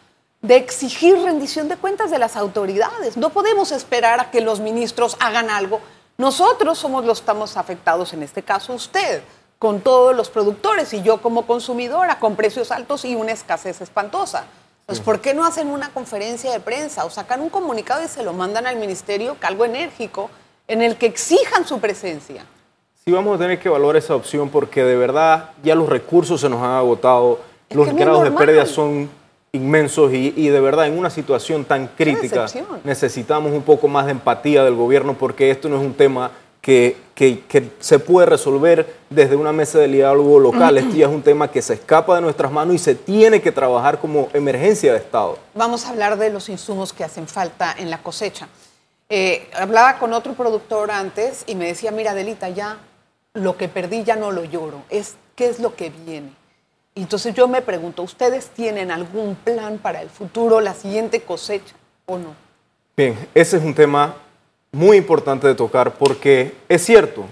de 0.43 0.55
exigir 0.55 1.21
rendición 1.25 1.69
de 1.69 1.77
cuentas 1.77 2.13
de 2.13 2.21
las 2.21 2.37
autoridades. 2.37 3.17
No 3.17 3.31
podemos 3.31 3.73
esperar 3.73 4.21
a 4.21 4.31
que 4.31 4.41
los 4.43 4.61
ministros 4.61 5.17
hagan 5.19 5.51
algo 5.51 5.81
nosotros 6.19 6.77
somos 6.77 7.05
los 7.05 7.19
que 7.19 7.23
estamos 7.23 7.57
afectados, 7.57 8.13
en 8.13 8.25
este 8.25 8.43
caso 8.43 8.75
usted, 8.75 9.23
con 9.59 9.81
todos 9.81 10.15
los 10.15 10.29
productores 10.29 10.93
y 10.93 11.03
yo 11.03 11.23
como 11.23 11.47
consumidora, 11.47 12.19
con 12.19 12.35
precios 12.35 12.73
altos 12.73 13.05
y 13.05 13.15
una 13.15 13.33
escasez 13.33 13.81
espantosa. 13.81 14.45
Pues, 14.87 15.01
¿por 15.01 15.21
qué 15.21 15.33
no 15.33 15.45
hacen 15.45 15.69
una 15.69 15.91
conferencia 15.91 16.51
de 16.51 16.61
prensa 16.61 17.05
o 17.05 17.11
sacan 17.11 17.41
un 17.41 17.51
comunicado 17.51 18.03
y 18.05 18.09
se 18.09 18.25
lo 18.25 18.33
mandan 18.33 18.67
al 18.67 18.77
ministerio, 18.77 19.37
algo 19.43 19.65
enérgico, 19.65 20.29
en 20.67 20.83
el 20.83 20.97
que 20.97 21.07
exijan 21.07 21.67
su 21.67 21.79
presencia? 21.79 22.45
Sí, 23.05 23.13
vamos 23.13 23.37
a 23.37 23.39
tener 23.39 23.61
que 23.61 23.69
evaluar 23.69 23.97
esa 23.97 24.17
opción 24.17 24.49
porque 24.49 24.83
de 24.83 24.97
verdad 24.97 25.51
ya 25.63 25.75
los 25.75 25.89
recursos 25.89 26.41
se 26.41 26.49
nos 26.49 26.61
han 26.63 26.73
agotado, 26.73 27.39
los 27.71 27.95
grados 27.95 28.25
de 28.25 28.33
pérdida 28.33 28.67
son 28.67 29.09
inmensos 29.59 30.13
y, 30.13 30.49
de 30.49 30.61
verdad 30.61 30.87
en 30.87 30.99
una 30.99 31.11
situación 31.11 31.65
tan 31.65 31.89
crítica 31.89 32.47
necesitamos 32.85 33.53
un 33.53 33.63
poco 33.63 33.89
más 33.89 34.07
de 34.07 34.13
empatía 34.13 34.65
del 34.65 34.75
gobierno 34.75 35.15
porque 35.15 35.51
esto 35.51 35.69
no 35.69 35.77
es 35.77 35.83
un 35.85 35.95
tema 35.95 36.31
que, 36.61 36.97
se 37.81 37.99
puede 37.99 38.27
resolver 38.27 38.95
desde 39.11 39.37
una 39.37 39.53
mesa 39.53 39.79
de 39.79 39.89
diálogo 39.89 40.39
local. 40.39 40.77
Esto 40.79 40.95
ya 40.95 41.07
es 41.07 41.13
un 41.13 41.23
tema 41.23 41.51
que 41.51 41.63
se 41.63 41.75
escapa 41.75 42.17
de 42.17 42.21
nuestras 42.21 42.53
manos 42.53 42.75
y 42.75 42.79
se 42.79 42.95
tiene 42.95 43.41
que 43.41 43.51
trabajar 43.53 43.99
como 43.99 44.29
emergencia 44.35 44.93
de 44.93 44.99
Estado. 44.99 45.39
Vamos 45.55 45.87
a 45.87 45.91
hablar 45.91 46.19
de 46.19 46.31
los 46.31 46.49
insumos 46.49 46.93
que 46.93 47.05
hacen 47.05 47.27
falta 47.27 47.75
en 47.79 47.91
la 47.91 48.03
cosecha. 48.03 48.49
Eh, 49.09 49.49
hablaba 49.55 49.99
con 49.99 50.13
otro 50.13 50.35
productor 50.35 50.91
antes 50.91 51.45
y 51.47 51.55
me 51.55 51.67
decía, 51.67 51.91
mira, 51.91 52.13
Delita, 52.15 52.51
ya 52.51 52.79
lo 53.33 53.57
que 53.57 53.69
perdí 53.69 54.05
ya 54.05 54.17
no 54.17 54.31
lo 54.31 54.45
lloro, 54.45 54.83
es 54.91 55.15
qué 55.35 55.49
es 55.49 55.61
lo 55.61 55.75
que 55.75 55.91
viene. 56.05 56.38
Entonces 57.03 57.35
yo 57.35 57.47
me 57.47 57.63
pregunto, 57.63 58.03
¿ustedes 58.03 58.49
tienen 58.49 58.91
algún 58.91 59.37
plan 59.37 59.79
para 59.79 60.03
el 60.03 60.09
futuro, 60.09 60.61
la 60.61 60.75
siguiente 60.75 61.21
cosecha 61.21 61.75
o 62.07 62.19
no? 62.19 62.35
Bien, 62.97 63.17
ese 63.35 63.57
es 63.57 63.63
un 63.63 63.75
tema 63.75 64.17
muy 64.73 64.97
importante 64.97 65.47
de 65.47 65.55
tocar 65.55 65.93
porque 65.93 66.55
es 66.69 66.85
cierto, 66.85 67.25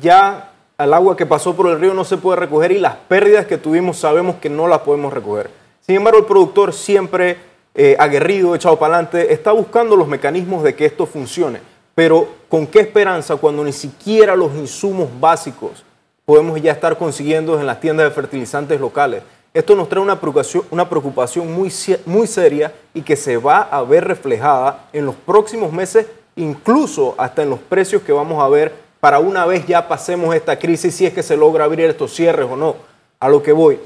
ya 0.00 0.52
el 0.78 0.94
agua 0.94 1.16
que 1.16 1.26
pasó 1.26 1.56
por 1.56 1.66
el 1.66 1.80
río 1.80 1.92
no 1.92 2.04
se 2.04 2.16
puede 2.18 2.36
recoger 2.36 2.70
y 2.72 2.78
las 2.78 2.94
pérdidas 2.94 3.46
que 3.46 3.58
tuvimos 3.58 3.98
sabemos 3.98 4.36
que 4.36 4.48
no 4.48 4.68
las 4.68 4.80
podemos 4.80 5.12
recoger. 5.12 5.50
Sin 5.80 5.96
embargo, 5.96 6.20
el 6.20 6.26
productor 6.26 6.72
siempre 6.72 7.36
eh, 7.74 7.96
aguerrido, 7.98 8.54
echado 8.54 8.78
para 8.78 8.94
adelante, 8.94 9.32
está 9.32 9.50
buscando 9.50 9.96
los 9.96 10.06
mecanismos 10.06 10.62
de 10.62 10.74
que 10.76 10.86
esto 10.86 11.04
funcione. 11.04 11.60
Pero 11.96 12.28
¿con 12.48 12.66
qué 12.66 12.80
esperanza 12.80 13.36
cuando 13.36 13.64
ni 13.64 13.72
siquiera 13.72 14.36
los 14.36 14.54
insumos 14.54 15.08
básicos 15.18 15.84
podemos 16.30 16.62
ya 16.62 16.70
estar 16.70 16.96
consiguiendo 16.96 17.58
en 17.58 17.66
las 17.66 17.80
tiendas 17.80 18.06
de 18.06 18.14
fertilizantes 18.14 18.80
locales. 18.80 19.24
Esto 19.52 19.74
nos 19.74 19.88
trae 19.88 20.00
una 20.00 20.20
preocupación, 20.20 20.62
una 20.70 20.88
preocupación 20.88 21.52
muy, 21.52 21.72
muy 22.06 22.28
seria 22.28 22.72
y 22.94 23.02
que 23.02 23.16
se 23.16 23.36
va 23.36 23.62
a 23.62 23.82
ver 23.82 24.06
reflejada 24.06 24.86
en 24.92 25.06
los 25.06 25.16
próximos 25.16 25.72
meses, 25.72 26.06
incluso 26.36 27.16
hasta 27.18 27.42
en 27.42 27.50
los 27.50 27.58
precios 27.58 28.02
que 28.02 28.12
vamos 28.12 28.40
a 28.40 28.48
ver 28.48 28.72
para 29.00 29.18
una 29.18 29.44
vez 29.44 29.66
ya 29.66 29.88
pasemos 29.88 30.32
esta 30.32 30.56
crisis, 30.56 30.94
si 30.94 31.04
es 31.04 31.12
que 31.12 31.24
se 31.24 31.36
logra 31.36 31.64
abrir 31.64 31.86
estos 31.86 32.14
cierres 32.14 32.46
o 32.48 32.56
no. 32.56 32.76
A 33.18 33.28
lo 33.28 33.42
que 33.42 33.50
voy. 33.50 33.80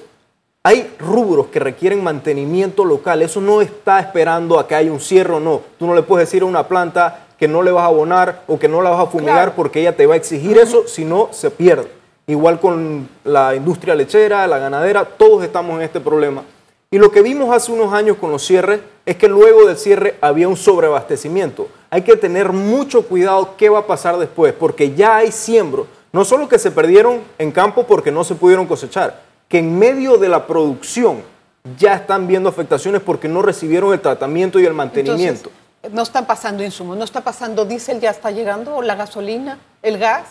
Hay 0.65 0.95
rubros 0.99 1.47
que 1.47 1.61
requieren 1.61 2.05
mantenimiento 2.05 2.85
local. 2.85 3.23
Eso 3.23 3.41
no 3.41 3.63
está 3.63 4.01
esperando 4.01 4.59
a 4.59 4.69
que 4.69 4.75
haya 4.75 4.93
un 4.93 5.01
cierre 5.01 5.33
o 5.33 5.41
no. 5.41 5.63
Tú 5.79 5.87
no 5.87 5.95
le 5.95 6.03
puedes 6.03 6.29
decir 6.29 6.43
a 6.43 6.45
una 6.45 6.69
planta 6.69 7.27
que 7.39 7.49
no 7.49 7.63
le 7.63 7.71
vas 7.71 7.85
a 7.85 7.87
abonar 7.87 8.43
o 8.49 8.59
que 8.59 8.69
no 8.69 8.83
la 8.83 8.91
vas 8.91 9.01
a 9.01 9.11
fumigar 9.11 9.55
porque 9.55 9.81
ella 9.81 9.97
te 9.97 10.05
va 10.05 10.13
a 10.13 10.19
exigir 10.19 10.59
eso, 10.59 10.87
si 10.87 11.07
no 11.07 11.31
se 11.33 11.51
pierde 11.51 12.04
igual 12.26 12.61
con 12.61 13.09
la 13.25 13.54
industria 13.54 13.95
lechera, 13.95 14.47
la 14.47 14.59
ganadera, 14.59 15.04
todos 15.04 15.45
estamos 15.45 15.76
en 15.76 15.83
este 15.83 16.00
problema. 16.00 16.43
Y 16.90 16.99
lo 16.99 17.11
que 17.11 17.23
vimos 17.23 17.54
hace 17.54 17.73
unos 17.73 17.93
años 17.93 18.16
con 18.19 18.31
los 18.31 18.45
cierres 18.45 18.81
es 19.04 19.16
que 19.16 19.28
luego 19.28 19.66
del 19.66 19.76
cierre 19.76 20.14
había 20.21 20.49
un 20.49 20.57
sobreabastecimiento. 20.57 21.69
Hay 21.90 22.02
que 22.02 22.16
tener 22.16 22.52
mucho 22.52 23.02
cuidado 23.07 23.57
qué 23.57 23.69
va 23.69 23.81
a 23.81 23.87
pasar 23.87 24.16
después, 24.16 24.52
porque 24.52 24.95
ya 24.95 25.16
hay 25.16 25.33
siembros, 25.33 25.87
no 26.12 26.25
solo 26.25 26.49
que 26.49 26.59
se 26.59 26.71
perdieron 26.71 27.21
en 27.38 27.50
campo 27.50 27.85
porque 27.85 28.12
no 28.12 28.23
se 28.23 28.37
pudieron 28.37 28.66
cosechar, 28.66 29.23
que 29.49 29.59
en 29.59 29.78
medio 29.78 30.16
de 30.16 30.28
la 30.28 30.47
producción 30.47 31.23
ya 31.78 31.95
están 31.95 32.26
viendo 32.26 32.49
afectaciones 32.49 33.02
porque 33.02 33.26
no 33.26 33.43
recibieron 33.43 33.93
el 33.93 34.00
tratamiento 34.00 34.61
y 34.61 34.66
el 34.66 34.75
mantenimiento. 34.75 35.50
no 35.90 36.02
están 36.02 36.26
pasando 36.26 36.62
insumos, 36.62 36.97
no 36.97 37.04
está 37.04 37.23
pasando 37.23 37.64
diésel, 37.64 38.00
ya 38.00 38.11
está 38.11 38.31
llegando, 38.31 38.81
la 38.83 38.95
gasolina, 38.95 39.59
el 39.83 39.99
gas 39.99 40.26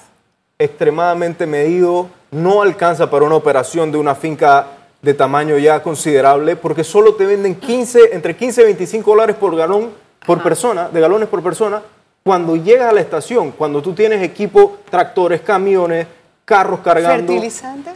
extremadamente 0.57 1.45
medido, 1.45 2.09
no 2.31 2.61
alcanza 2.61 3.09
para 3.09 3.25
una 3.25 3.35
operación 3.35 3.91
de 3.91 3.97
una 3.97 4.15
finca 4.15 4.67
de 5.01 5.13
tamaño 5.13 5.57
ya 5.57 5.83
considerable, 5.83 6.55
porque 6.55 6.83
solo 6.83 7.15
te 7.15 7.25
venden 7.25 7.55
15, 7.55 8.13
entre 8.13 8.35
15 8.35 8.61
y 8.61 8.65
25 8.65 9.11
dólares 9.11 9.35
por 9.35 9.55
galón 9.55 9.91
por 10.25 10.41
persona, 10.41 10.87
de 10.89 11.01
galones 11.01 11.27
por 11.27 11.43
persona, 11.43 11.81
cuando 12.23 12.55
llegas 12.55 12.89
a 12.89 12.93
la 12.93 13.01
estación, 13.01 13.51
cuando 13.51 13.81
tú 13.81 13.93
tienes 13.93 14.23
equipo, 14.23 14.77
tractores, 14.89 15.41
camiones, 15.41 16.07
carros 16.45 16.79
cargando. 16.79 17.33
¿Fertilizantes? 17.33 17.93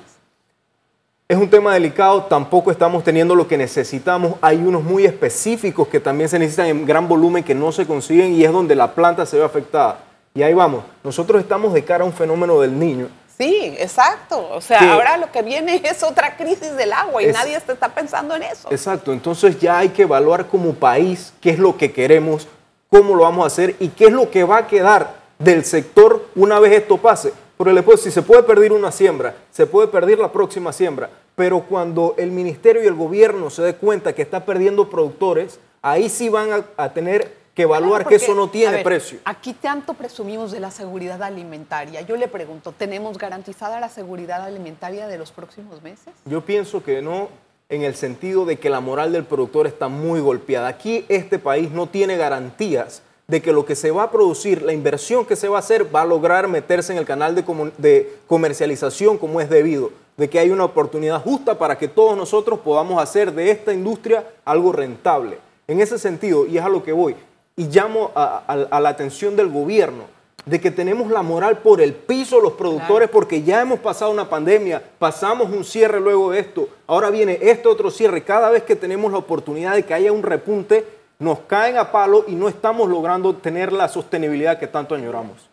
Es 1.30 1.38
un 1.38 1.50
tema 1.50 1.74
delicado, 1.74 2.24
tampoco 2.24 2.72
estamos 2.72 3.04
teniendo 3.04 3.36
lo 3.36 3.48
que 3.48 3.58
necesitamos. 3.58 4.36
Hay 4.42 4.58
unos 4.58 4.84
muy 4.84 5.06
específicos 5.06 5.88
que 5.90 6.00
también 6.00 6.30
se 6.30 6.40
necesitan 6.40 6.68
en 6.68 6.86
gran 6.86 7.08
volumen 7.08 7.44
que 7.44 7.54
no 7.56 7.72
se 7.72 7.86
consiguen 7.86 8.34
y 8.34 8.44
es 8.44 8.52
donde 8.52 8.76
la 8.76 8.94
planta 8.94 9.26
se 9.26 9.38
ve 9.38 9.44
afectada. 9.44 10.00
Y 10.38 10.44
ahí 10.44 10.54
vamos, 10.54 10.84
nosotros 11.04 11.42
estamos 11.42 11.74
de 11.74 11.84
cara 11.84 12.04
a 12.04 12.06
un 12.06 12.14
fenómeno 12.14 12.62
del 12.62 12.78
niño. 12.78 13.10
Sí, 13.40 13.74
exacto. 13.80 14.48
O 14.52 14.62
sea, 14.62 14.94
ahora 14.94 15.18
lo 15.18 15.32
que 15.32 15.42
viene 15.42 15.82
es 15.84 16.04
otra 16.04 16.38
crisis 16.38 16.78
del 16.78 16.94
agua 16.94 17.24
y 17.24 17.32
nadie 17.32 17.56
está 17.56 17.90
pensando 17.90 18.36
en 18.36 18.44
eso. 18.44 18.68
Exacto, 18.70 19.12
entonces 19.12 19.60
ya 19.60 19.80
hay 19.80 19.90
que 19.90 20.04
evaluar 20.04 20.46
como 20.46 20.76
país 20.76 21.34
qué 21.42 21.50
es 21.50 21.58
lo 21.58 21.76
que 21.76 21.92
queremos, 21.92 22.48
cómo 22.88 23.16
lo 23.16 23.24
vamos 23.24 23.46
a 23.46 23.48
hacer 23.48 23.76
y 23.80 23.88
qué 23.88 24.06
es 24.06 24.12
lo 24.12 24.30
que 24.30 24.44
va 24.44 24.58
a 24.58 24.68
quedar 24.68 25.16
del 25.40 25.66
sector 25.66 26.28
una 26.36 26.60
vez 26.60 26.74
esto 26.74 26.98
pase. 26.98 27.34
Porque 27.58 27.74
después, 27.74 28.00
si 28.00 28.12
se 28.12 28.22
puede 28.22 28.44
perder 28.44 28.74
una 28.74 28.92
siembra, 28.92 29.34
se 29.50 29.66
puede 29.66 29.88
perder 29.88 30.20
la 30.20 30.32
próxima 30.32 30.72
siembra, 30.72 31.10
pero 31.36 31.62
cuando 31.62 32.14
el 32.20 32.30
ministerio 32.30 32.84
y 32.84 32.86
el 32.86 32.94
gobierno 32.94 33.50
se 33.50 33.64
dé 33.64 33.74
cuenta 33.74 34.14
que 34.14 34.22
está 34.22 34.46
perdiendo 34.46 34.88
productores, 34.88 35.60
ahí 35.82 36.10
sí 36.10 36.30
van 36.30 36.52
a, 36.52 36.64
a 36.78 36.94
tener 36.94 37.47
que 37.58 37.64
evaluar 37.64 38.06
que 38.06 38.14
eso 38.14 38.36
no 38.36 38.52
tiene 38.52 38.84
precio. 38.84 39.18
Aquí 39.26 39.52
tanto 39.52 39.96
presumimos 39.96 40.52
de 40.52 40.60
la 40.60 40.70
seguridad 40.70 41.24
alimentaria. 41.24 42.02
Yo 42.02 42.16
le 42.16 42.28
pregunto, 42.28 42.72
¿tenemos 42.72 43.18
garantizada 43.18 43.80
la 43.80 43.90
seguridad 43.90 44.44
alimentaria 44.44 45.08
de 45.08 45.18
los 45.18 45.32
próximos 45.32 45.82
meses? 45.82 46.14
Yo 46.26 46.42
pienso 46.42 46.84
que 46.84 47.02
no, 47.02 47.30
en 47.70 47.82
el 47.82 47.96
sentido 47.96 48.46
de 48.46 48.60
que 48.60 48.70
la 48.70 48.80
moral 48.80 49.12
del 49.12 49.24
productor 49.24 49.66
está 49.66 49.88
muy 49.88 50.20
golpeada. 50.20 50.68
Aquí 50.68 51.04
este 51.10 51.40
país 51.40 51.72
no 51.72 51.88
tiene 51.88 52.16
garantías 52.16 53.02
de 53.26 53.42
que 53.42 53.52
lo 53.52 53.66
que 53.66 53.76
se 53.76 53.90
va 53.90 54.04
a 54.04 54.12
producir, 54.12 54.62
la 54.62 54.74
inversión 54.74 55.26
que 55.26 55.36
se 55.36 55.48
va 55.48 55.56
a 55.56 55.62
hacer, 55.62 55.94
va 55.94 56.02
a 56.02 56.06
lograr 56.06 56.48
meterse 56.48 56.94
en 56.94 57.00
el 57.00 57.06
canal 57.06 57.34
de, 57.34 57.44
de 57.80 58.18
comercialización 58.28 59.18
como 59.18 59.42
es 59.42 59.50
debido, 59.50 59.90
de 60.16 60.30
que 60.30 60.38
hay 60.38 60.52
una 60.52 60.66
oportunidad 60.66 61.24
justa 61.24 61.58
para 61.58 61.76
que 61.76 61.88
todos 61.88 62.16
nosotros 62.16 62.60
podamos 62.60 63.02
hacer 63.02 63.34
de 63.34 63.50
esta 63.50 63.74
industria 63.74 64.28
algo 64.46 64.72
rentable. 64.74 65.40
En 65.68 65.82
ese 65.82 65.98
sentido, 65.98 66.46
y 66.46 66.60
es 66.60 66.64
a 66.64 66.70
lo 66.70 66.84
que 66.84 66.94
voy, 66.94 67.16
y 67.58 67.66
llamo 67.66 68.12
a, 68.16 68.80
la 68.80 68.90
atención 68.90 69.36
del 69.36 69.50
gobierno 69.50 70.04
de 70.46 70.62
que 70.62 70.72
tenemos 70.72 71.12
la 71.12 71.24
moral 71.24 71.58
por 71.58 71.82
el 71.82 71.94
piso 71.94 72.40
los 72.40 72.54
productores 72.54 73.10
porque 73.10 73.44
ya 73.44 73.62
hemos 73.62 73.80
pasado 73.80 74.12
una 74.12 74.30
pandemia, 74.30 74.82
pasamos 74.98 75.50
un 75.50 75.66
cierre 75.66 76.00
luego 76.00 76.32
de 76.32 76.40
esto, 76.40 76.70
ahora 76.86 77.10
viene 77.10 77.38
este 77.42 77.68
otro 77.68 77.92
cierre, 77.92 78.24
cada 78.24 78.50
vez 78.50 78.64
que 78.64 78.78
tenemos 78.78 79.12
la 79.12 79.18
oportunidad 79.18 79.74
de 79.76 79.84
que 79.84 79.94
haya 79.94 80.14
un 80.14 80.24
repunte, 80.24 80.86
nos 81.20 81.40
caen 81.42 81.78
a 81.78 81.92
palo 81.92 82.24
y 82.28 82.36
no 82.36 82.48
estamos 82.48 82.88
logrando 82.88 83.36
tener 83.36 83.74
la 83.74 83.90
sostenibilidad 83.90 84.60
que 84.60 84.68
tanto 84.68 84.96
añoramos. 84.96 85.50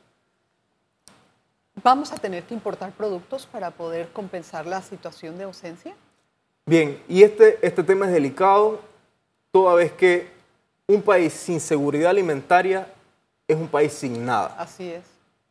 ¿Vamos 1.82 2.12
a 2.12 2.16
tener 2.16 2.44
que 2.44 2.54
importar 2.54 2.92
productos 2.92 3.46
para 3.46 3.70
poder 3.70 4.08
compensar 4.12 4.66
la 4.66 4.80
situación 4.80 5.38
de 5.38 5.44
ausencia? 5.44 5.96
Bien, 6.66 7.02
y 7.08 7.22
este, 7.22 7.58
este 7.66 7.82
tema 7.82 8.06
es 8.06 8.12
delicado 8.12 8.78
toda 9.50 9.74
vez 9.74 9.92
que 9.92 10.34
un 10.86 11.02
país 11.02 11.32
sin 11.32 11.60
seguridad 11.60 12.10
alimentaria 12.10 12.86
es 13.48 13.56
un 13.56 13.68
país 13.68 13.92
sin 13.92 14.24
nada. 14.24 14.54
Así 14.58 14.90
es. 14.90 15.02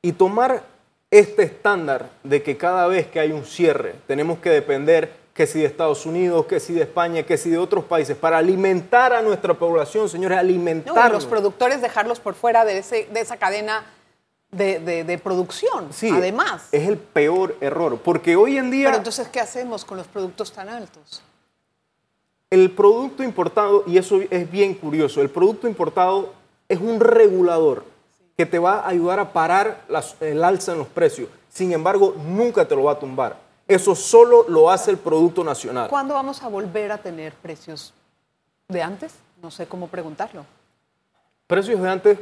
Y 0.02 0.12
tomar 0.12 0.64
este 1.10 1.44
estándar 1.44 2.10
de 2.24 2.42
que 2.44 2.58
cada 2.58 2.88
vez 2.88 3.08
que 3.08 3.20
hay 3.20 3.32
un 3.32 3.46
cierre 3.46 3.96
tenemos 4.08 4.40
que 4.40 4.50
depender 4.50 5.24
que 5.34 5.48
si 5.48 5.60
de 5.60 5.66
Estados 5.66 6.06
Unidos, 6.06 6.46
que 6.46 6.60
si 6.60 6.74
de 6.74 6.84
España, 6.84 7.24
que 7.24 7.38
si 7.38 7.50
de 7.50 7.58
otros 7.58 7.86
países, 7.86 8.16
para 8.16 8.38
alimentar 8.38 9.14
a 9.14 9.22
nuestra 9.22 9.56
población, 9.56 10.08
señores, 10.08 10.38
alimentar. 10.38 11.12
los 11.12 11.26
productores 11.26 11.82
dejarlos 11.82 12.20
por 12.20 12.36
fuera 12.36 12.66
de, 12.66 12.78
ese, 12.78 13.08
de 13.12 13.22
esa 13.22 13.38
cadena 13.38 13.84
de, 14.52 15.20
producción, 15.24 15.92
sí, 15.92 16.10
además. 16.12 16.68
Es 16.72 16.88
el 16.88 16.98
peor 16.98 17.58
error, 17.62 17.98
porque 17.98 18.36
hoy 18.36 18.58
en 18.58 18.70
día... 18.70 18.88
Pero 18.90 18.98
entonces, 18.98 19.28
¿qué 19.30 19.40
hacemos 19.40 19.84
con 19.84 19.98
los 19.98 20.08
productos 20.08 20.52
tan 20.52 20.70
altos? 20.70 21.24
El 22.54 22.70
producto 22.70 23.24
importado, 23.24 23.84
y 23.88 23.98
eso 23.98 24.20
es 24.30 24.52
bien 24.52 24.76
curioso, 24.76 25.24
el 25.24 25.30
producto 25.32 25.68
importado 25.68 26.34
es 26.70 26.80
un 26.80 27.00
regulador 27.00 27.84
que 28.38 28.46
te 28.46 28.60
va 28.60 28.82
a 28.82 28.90
ayudar 28.90 29.20
a 29.20 29.34
parar 29.34 29.82
el 30.20 30.44
alza 30.44 30.74
en 30.74 30.78
los 30.78 30.88
precios. 30.88 31.30
Sin 31.50 31.74
embargo, 31.74 32.16
nunca 32.16 32.68
te 32.68 32.76
lo 32.76 32.84
va 32.84 32.92
a 32.92 33.00
tumbar. 33.00 33.38
Eso 33.68 33.96
solo 33.96 34.46
lo 34.48 34.70
hace 34.70 34.92
el 34.92 34.98
Producto 34.98 35.44
Nacional. 35.44 35.90
¿Cuándo 35.90 36.14
vamos 36.14 36.44
a 36.44 36.48
volver 36.48 36.92
a 36.92 37.00
tener 37.00 37.34
precios 37.34 37.92
de 38.68 38.84
antes? 38.84 39.16
No 39.42 39.50
sé 39.50 39.66
cómo 39.66 39.88
preguntarlo. 39.88 40.46
Precios 41.48 41.82
de 41.82 41.90
antes 41.90 42.20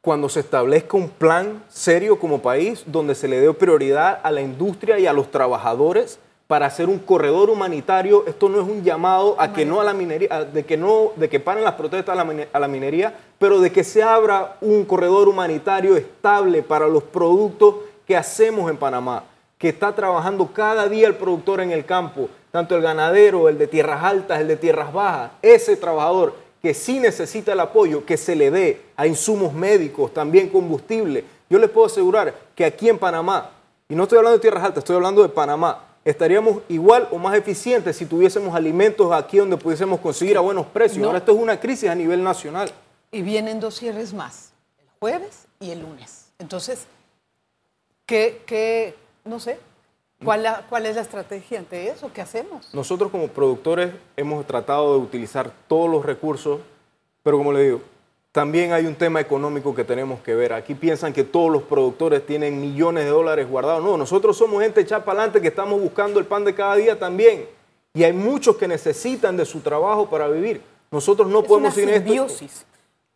cuando 0.00 0.28
se 0.28 0.40
establezca 0.40 0.96
un 0.96 1.08
plan 1.08 1.62
serio 1.68 2.18
como 2.18 2.42
país 2.42 2.82
donde 2.84 3.14
se 3.14 3.28
le 3.28 3.40
dé 3.40 3.54
prioridad 3.54 4.18
a 4.24 4.32
la 4.32 4.40
industria 4.40 4.98
y 4.98 5.06
a 5.06 5.12
los 5.12 5.30
trabajadores 5.30 6.18
para 6.48 6.66
hacer 6.66 6.88
un 6.88 6.98
corredor 6.98 7.50
humanitario. 7.50 8.24
Esto 8.26 8.48
no 8.48 8.60
es 8.60 8.66
un 8.66 8.82
llamado 8.82 9.36
a 9.38 9.52
que 9.52 9.64
no 9.64 9.80
a 9.80 9.84
la 9.84 9.94
minería, 9.94 10.44
de 10.44 10.64
que 10.64 10.76
no, 10.76 11.12
de 11.14 11.28
que 11.28 11.38
paren 11.38 11.62
las 11.62 11.74
protestas 11.74 12.18
a 12.18 12.24
la, 12.24 12.46
a 12.52 12.58
la 12.58 12.66
minería, 12.66 13.16
pero 13.38 13.60
de 13.60 13.70
que 13.70 13.84
se 13.84 14.02
abra 14.02 14.56
un 14.60 14.84
corredor 14.84 15.28
humanitario 15.28 15.96
estable 15.96 16.62
para 16.62 16.88
los 16.88 17.04
productos 17.04 17.76
que 18.04 18.16
hacemos 18.16 18.68
en 18.68 18.76
Panamá 18.76 19.22
que 19.58 19.68
está 19.68 19.94
trabajando 19.94 20.52
cada 20.52 20.88
día 20.88 21.08
el 21.08 21.16
productor 21.16 21.60
en 21.60 21.72
el 21.72 21.84
campo, 21.84 22.28
tanto 22.52 22.76
el 22.76 22.82
ganadero, 22.82 23.48
el 23.48 23.58
de 23.58 23.66
tierras 23.66 24.04
altas, 24.04 24.40
el 24.40 24.48
de 24.48 24.56
tierras 24.56 24.92
bajas, 24.92 25.32
ese 25.42 25.76
trabajador 25.76 26.34
que 26.62 26.74
sí 26.74 27.00
necesita 27.00 27.52
el 27.52 27.60
apoyo, 27.60 28.06
que 28.06 28.16
se 28.16 28.36
le 28.36 28.50
dé 28.50 28.82
a 28.96 29.06
insumos 29.06 29.52
médicos, 29.52 30.14
también 30.14 30.48
combustible. 30.48 31.24
Yo 31.50 31.58
les 31.58 31.70
puedo 31.70 31.86
asegurar 31.86 32.34
que 32.54 32.64
aquí 32.64 32.88
en 32.88 32.98
Panamá, 32.98 33.50
y 33.88 33.94
no 33.94 34.04
estoy 34.04 34.18
hablando 34.18 34.38
de 34.38 34.42
tierras 34.42 34.64
altas, 34.64 34.78
estoy 34.78 34.96
hablando 34.96 35.22
de 35.22 35.28
Panamá, 35.28 35.87
estaríamos 36.10 36.62
igual 36.68 37.06
o 37.10 37.18
más 37.18 37.36
eficientes 37.36 37.96
si 37.96 38.06
tuviésemos 38.06 38.54
alimentos 38.54 39.12
aquí 39.12 39.36
donde 39.36 39.58
pudiésemos 39.58 40.00
conseguir 40.00 40.38
a 40.38 40.40
buenos 40.40 40.66
precios. 40.66 41.04
Ahora 41.04 41.18
esto 41.18 41.32
es 41.32 41.38
una 41.38 41.60
crisis 41.60 41.90
a 41.90 41.94
nivel 41.94 42.22
nacional. 42.22 42.70
Y 43.10 43.20
vienen 43.20 43.60
dos 43.60 43.74
cierres 43.74 44.14
más, 44.14 44.52
el 44.78 44.86
jueves 44.98 45.46
y 45.60 45.70
el 45.70 45.80
lunes. 45.80 46.30
Entonces, 46.38 46.86
¿qué, 48.06 48.42
qué, 48.46 48.94
no 49.24 49.38
sé. 49.38 49.58
¿Cuál, 50.24 50.64
¿Cuál, 50.68 50.86
es 50.86 50.96
la 50.96 51.02
estrategia 51.02 51.58
ante 51.58 51.90
eso? 51.90 52.10
¿Qué 52.12 52.22
hacemos? 52.22 52.74
Nosotros 52.74 53.10
como 53.10 53.28
productores 53.28 53.92
hemos 54.16 54.44
tratado 54.46 54.94
de 54.94 55.04
utilizar 55.04 55.52
todos 55.68 55.90
los 55.90 56.04
recursos, 56.04 56.60
pero 57.22 57.36
como 57.36 57.52
le 57.52 57.62
digo, 57.62 57.82
también 58.38 58.72
hay 58.72 58.86
un 58.86 58.94
tema 58.94 59.20
económico 59.20 59.74
que 59.74 59.82
tenemos 59.82 60.20
que 60.20 60.32
ver. 60.32 60.52
Aquí 60.52 60.76
piensan 60.76 61.12
que 61.12 61.24
todos 61.24 61.50
los 61.50 61.64
productores 61.64 62.24
tienen 62.24 62.60
millones 62.60 63.02
de 63.02 63.10
dólares 63.10 63.48
guardados. 63.48 63.82
No, 63.82 63.96
nosotros 63.96 64.38
somos 64.38 64.62
gente 64.62 64.80
echada 64.80 65.04
para 65.04 65.18
adelante 65.18 65.42
que 65.42 65.48
estamos 65.48 65.80
buscando 65.80 66.20
el 66.20 66.24
pan 66.24 66.44
de 66.44 66.54
cada 66.54 66.76
día 66.76 66.96
también. 66.96 67.48
Y 67.94 68.04
hay 68.04 68.12
muchos 68.12 68.56
que 68.56 68.68
necesitan 68.68 69.36
de 69.36 69.44
su 69.44 69.58
trabajo 69.58 70.08
para 70.08 70.28
vivir. 70.28 70.62
Nosotros 70.92 71.26
no 71.26 71.42
podemos 71.42 71.76
una 71.76 71.94
simbiosis. 71.96 72.64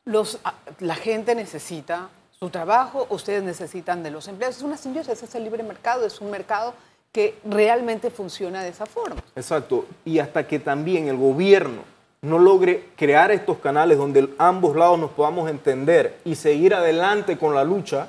Los, 0.05 0.41
ah, 0.43 0.55
la 0.81 0.97
gente 0.97 1.37
necesita 1.37 2.09
su 2.33 2.50
trabajo, 2.50 3.07
ustedes 3.09 3.45
necesitan 3.45 4.02
de 4.02 4.11
los 4.11 4.26
empleados. 4.26 4.57
Es 4.57 4.64
una 4.64 4.76
simbiosis, 4.76 5.23
es 5.23 5.35
el 5.37 5.45
libre 5.45 5.62
mercado, 5.62 6.05
es 6.05 6.21
un 6.21 6.33
mercado 6.33 6.75
que 7.12 7.38
realmente 7.44 8.11
funciona 8.11 8.64
de 8.64 8.70
esa 8.70 8.87
forma. 8.87 9.23
Exacto, 9.37 9.87
y 10.05 10.18
hasta 10.18 10.49
que 10.49 10.59
también 10.59 11.07
el 11.07 11.16
gobierno 11.16 11.91
no 12.22 12.38
logre 12.38 12.88
crear 12.96 13.32
estos 13.32 13.58
canales 13.58 13.98
donde 13.98 14.32
ambos 14.38 14.76
lados 14.76 14.96
nos 14.96 15.11
podamos 15.11 15.50
entender 15.50 16.20
y 16.24 16.37
seguir 16.37 16.72
adelante 16.72 17.37
con 17.37 17.52
la 17.52 17.64
lucha, 17.64 18.06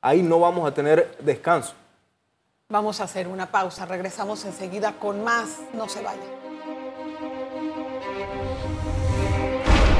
ahí 0.00 0.20
no 0.20 0.40
vamos 0.40 0.68
a 0.68 0.74
tener 0.74 1.16
descanso. 1.20 1.74
Vamos 2.68 3.00
a 3.00 3.04
hacer 3.04 3.28
una 3.28 3.52
pausa, 3.52 3.86
regresamos 3.86 4.44
enseguida 4.44 4.94
con 4.98 5.22
más, 5.22 5.60
no 5.74 5.88
se 5.88 6.02
vayan. 6.02 6.24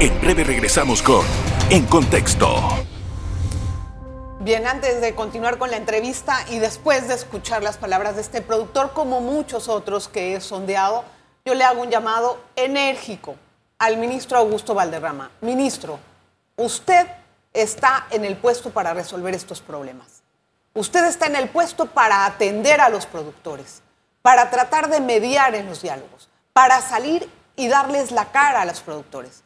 En 0.01 0.19
breve 0.19 0.43
regresamos 0.43 1.01
con 1.01 1.25
En 1.69 1.85
Contexto. 1.85 2.47
Bien, 4.41 4.67
antes 4.67 4.99
de 4.99 5.15
continuar 5.15 5.57
con 5.57 5.71
la 5.71 5.77
entrevista 5.77 6.35
y 6.49 6.59
después 6.59 7.07
de 7.07 7.13
escuchar 7.13 7.63
las 7.63 7.77
palabras 7.77 8.15
de 8.15 8.23
este 8.23 8.41
productor, 8.41 8.91
como 8.91 9.21
muchos 9.21 9.69
otros 9.69 10.09
que 10.09 10.35
he 10.35 10.41
sondeado, 10.41 11.05
yo 11.45 11.55
le 11.55 11.63
hago 11.63 11.81
un 11.81 11.89
llamado 11.89 12.37
enérgico 12.57 13.37
al 13.77 13.97
ministro 13.97 14.37
Augusto 14.37 14.73
Valderrama. 14.73 15.31
Ministro, 15.41 15.99
usted 16.55 17.07
está 17.53 18.07
en 18.09 18.25
el 18.25 18.37
puesto 18.37 18.69
para 18.69 18.93
resolver 18.93 19.33
estos 19.33 19.61
problemas. 19.61 20.23
Usted 20.73 21.05
está 21.05 21.27
en 21.27 21.35
el 21.35 21.49
puesto 21.49 21.85
para 21.85 22.25
atender 22.25 22.81
a 22.81 22.89
los 22.89 23.05
productores, 23.05 23.81
para 24.21 24.49
tratar 24.49 24.89
de 24.89 25.01
mediar 25.01 25.53
en 25.53 25.67
los 25.67 25.81
diálogos, 25.81 26.29
para 26.51 26.81
salir 26.81 27.29
y 27.55 27.67
darles 27.67 28.11
la 28.11 28.31
cara 28.31 28.61
a 28.61 28.65
los 28.65 28.81
productores. 28.81 29.43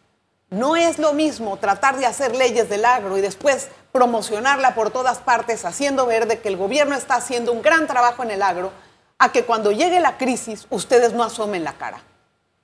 No 0.50 0.78
es 0.78 0.98
lo 0.98 1.12
mismo 1.12 1.58
tratar 1.58 1.98
de 1.98 2.06
hacer 2.06 2.34
leyes 2.34 2.70
del 2.70 2.86
agro 2.86 3.18
y 3.18 3.22
después 3.22 3.68
promocionarla 3.92 4.76
por 4.76 4.92
todas 4.92 5.18
partes, 5.18 5.66
haciendo 5.66 6.06
ver 6.06 6.28
de 6.28 6.40
que 6.40 6.48
el 6.48 6.56
gobierno 6.56 6.96
está 6.96 7.16
haciendo 7.16 7.52
un 7.52 7.62
gran 7.62 7.88
trabajo 7.88 8.24
en 8.24 8.32
el 8.32 8.42
agro, 8.42 8.72
a 9.20 9.32
que 9.32 9.44
cuando 9.44 9.72
llegue 9.72 10.00
la 10.00 10.18
crisis 10.18 10.68
ustedes 10.70 11.12
no 11.12 11.24
asomen 11.24 11.66
la 11.66 11.74
cara. 11.74 12.02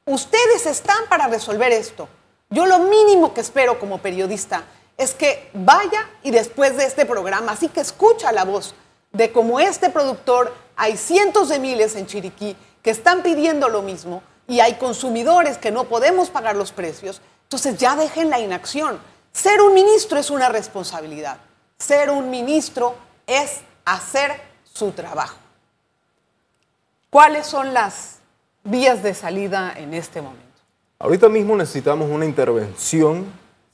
Ustedes 0.05 0.65
están 0.65 1.07
para 1.09 1.27
resolver 1.27 1.71
esto. 1.71 2.07
Yo 2.49 2.65
lo 2.65 2.79
mínimo 2.79 3.33
que 3.33 3.41
espero 3.41 3.79
como 3.79 3.99
periodista 3.99 4.63
es 4.97 5.13
que 5.13 5.49
vaya 5.53 6.09
y 6.21 6.31
después 6.31 6.77
de 6.77 6.85
este 6.85 7.05
programa, 7.05 7.53
así 7.53 7.67
que 7.67 7.81
escucha 7.81 8.31
la 8.31 8.45
voz 8.45 8.75
de 9.11 9.31
cómo 9.31 9.59
este 9.59 9.89
productor, 9.89 10.53
hay 10.75 10.97
cientos 10.97 11.49
de 11.49 11.59
miles 11.59 11.95
en 11.95 12.07
Chiriquí 12.07 12.55
que 12.81 12.91
están 12.91 13.23
pidiendo 13.23 13.69
lo 13.69 13.81
mismo 13.81 14.21
y 14.47 14.59
hay 14.59 14.75
consumidores 14.75 15.57
que 15.57 15.71
no 15.71 15.85
podemos 15.85 16.29
pagar 16.29 16.55
los 16.55 16.71
precios 16.71 17.21
entonces 17.53 17.77
ya 17.77 17.95
dejen 17.95 18.31
la 18.31 18.39
inacción. 18.39 18.99
Ser 19.31 19.61
un 19.61 19.75
ministro 19.75 20.17
es 20.17 20.31
una 20.31 20.49
responsabilidad. 20.49 21.37
Ser 21.77 22.09
un 22.09 22.31
ministro 22.31 22.95
es 23.27 23.61
hacer 23.85 24.41
su 24.63 24.91
trabajo. 24.91 25.37
¿Cuáles 27.11 27.45
son 27.45 27.71
las 27.71 28.17
vías 28.63 29.03
de 29.03 29.13
salida 29.13 29.73
en 29.77 29.93
este 29.93 30.21
momento? 30.21 30.43
Ahorita 30.99 31.29
mismo 31.29 31.55
necesitamos 31.55 32.09
una 32.09 32.25
intervención 32.25 33.25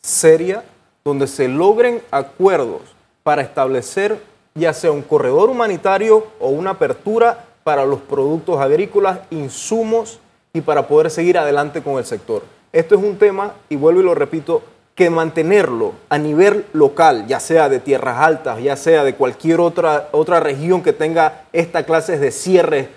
seria 0.02 0.63
donde 1.04 1.28
se 1.28 1.47
logren 1.47 2.02
acuerdos 2.12 2.82
para 3.23 3.41
establecer 3.41 4.19
ya 4.56 4.73
sea 4.73 4.91
un 4.91 5.02
corredor 5.02 5.49
humanitario 5.49 6.28
o 6.39 6.49
una 6.49 6.71
apertura 6.71 7.45
para 7.63 7.86
los 7.86 7.99
productos 8.02 8.60
agrícolas, 8.60 9.19
insumos 9.30 10.19
y 10.54 10.62
para 10.62 10.88
poder 10.88 11.12
seguir 11.12 11.38
adelante 11.38 11.82
con 11.82 11.97
el 11.97 12.06
sector. 12.06 12.43
Esto 12.71 12.95
es 12.95 13.04
un 13.04 13.17
tema, 13.17 13.54
y 13.69 13.75
vuelvo 13.75 14.02
y 14.02 14.04
lo 14.04 14.15
repito, 14.15 14.63
que 14.95 15.10
mantenerlo 15.10 15.93
a 16.10 16.17
nivel 16.17 16.65
local, 16.73 17.25
ya 17.28 17.39
sea 17.39 17.69
de 17.69 17.80
tierras 17.80 18.17
altas, 18.17 18.62
ya 18.62 18.75
sea 18.75 19.04
de 19.04 19.15
cualquier 19.15 19.62
otra, 19.62 20.10
otra 20.12 20.39
región 20.39 20.84
que 20.84 20.93
tenga 20.93 21.45
esta 21.54 21.84
clase 21.84 22.17
de 22.17 22.32
cierres 22.32 22.89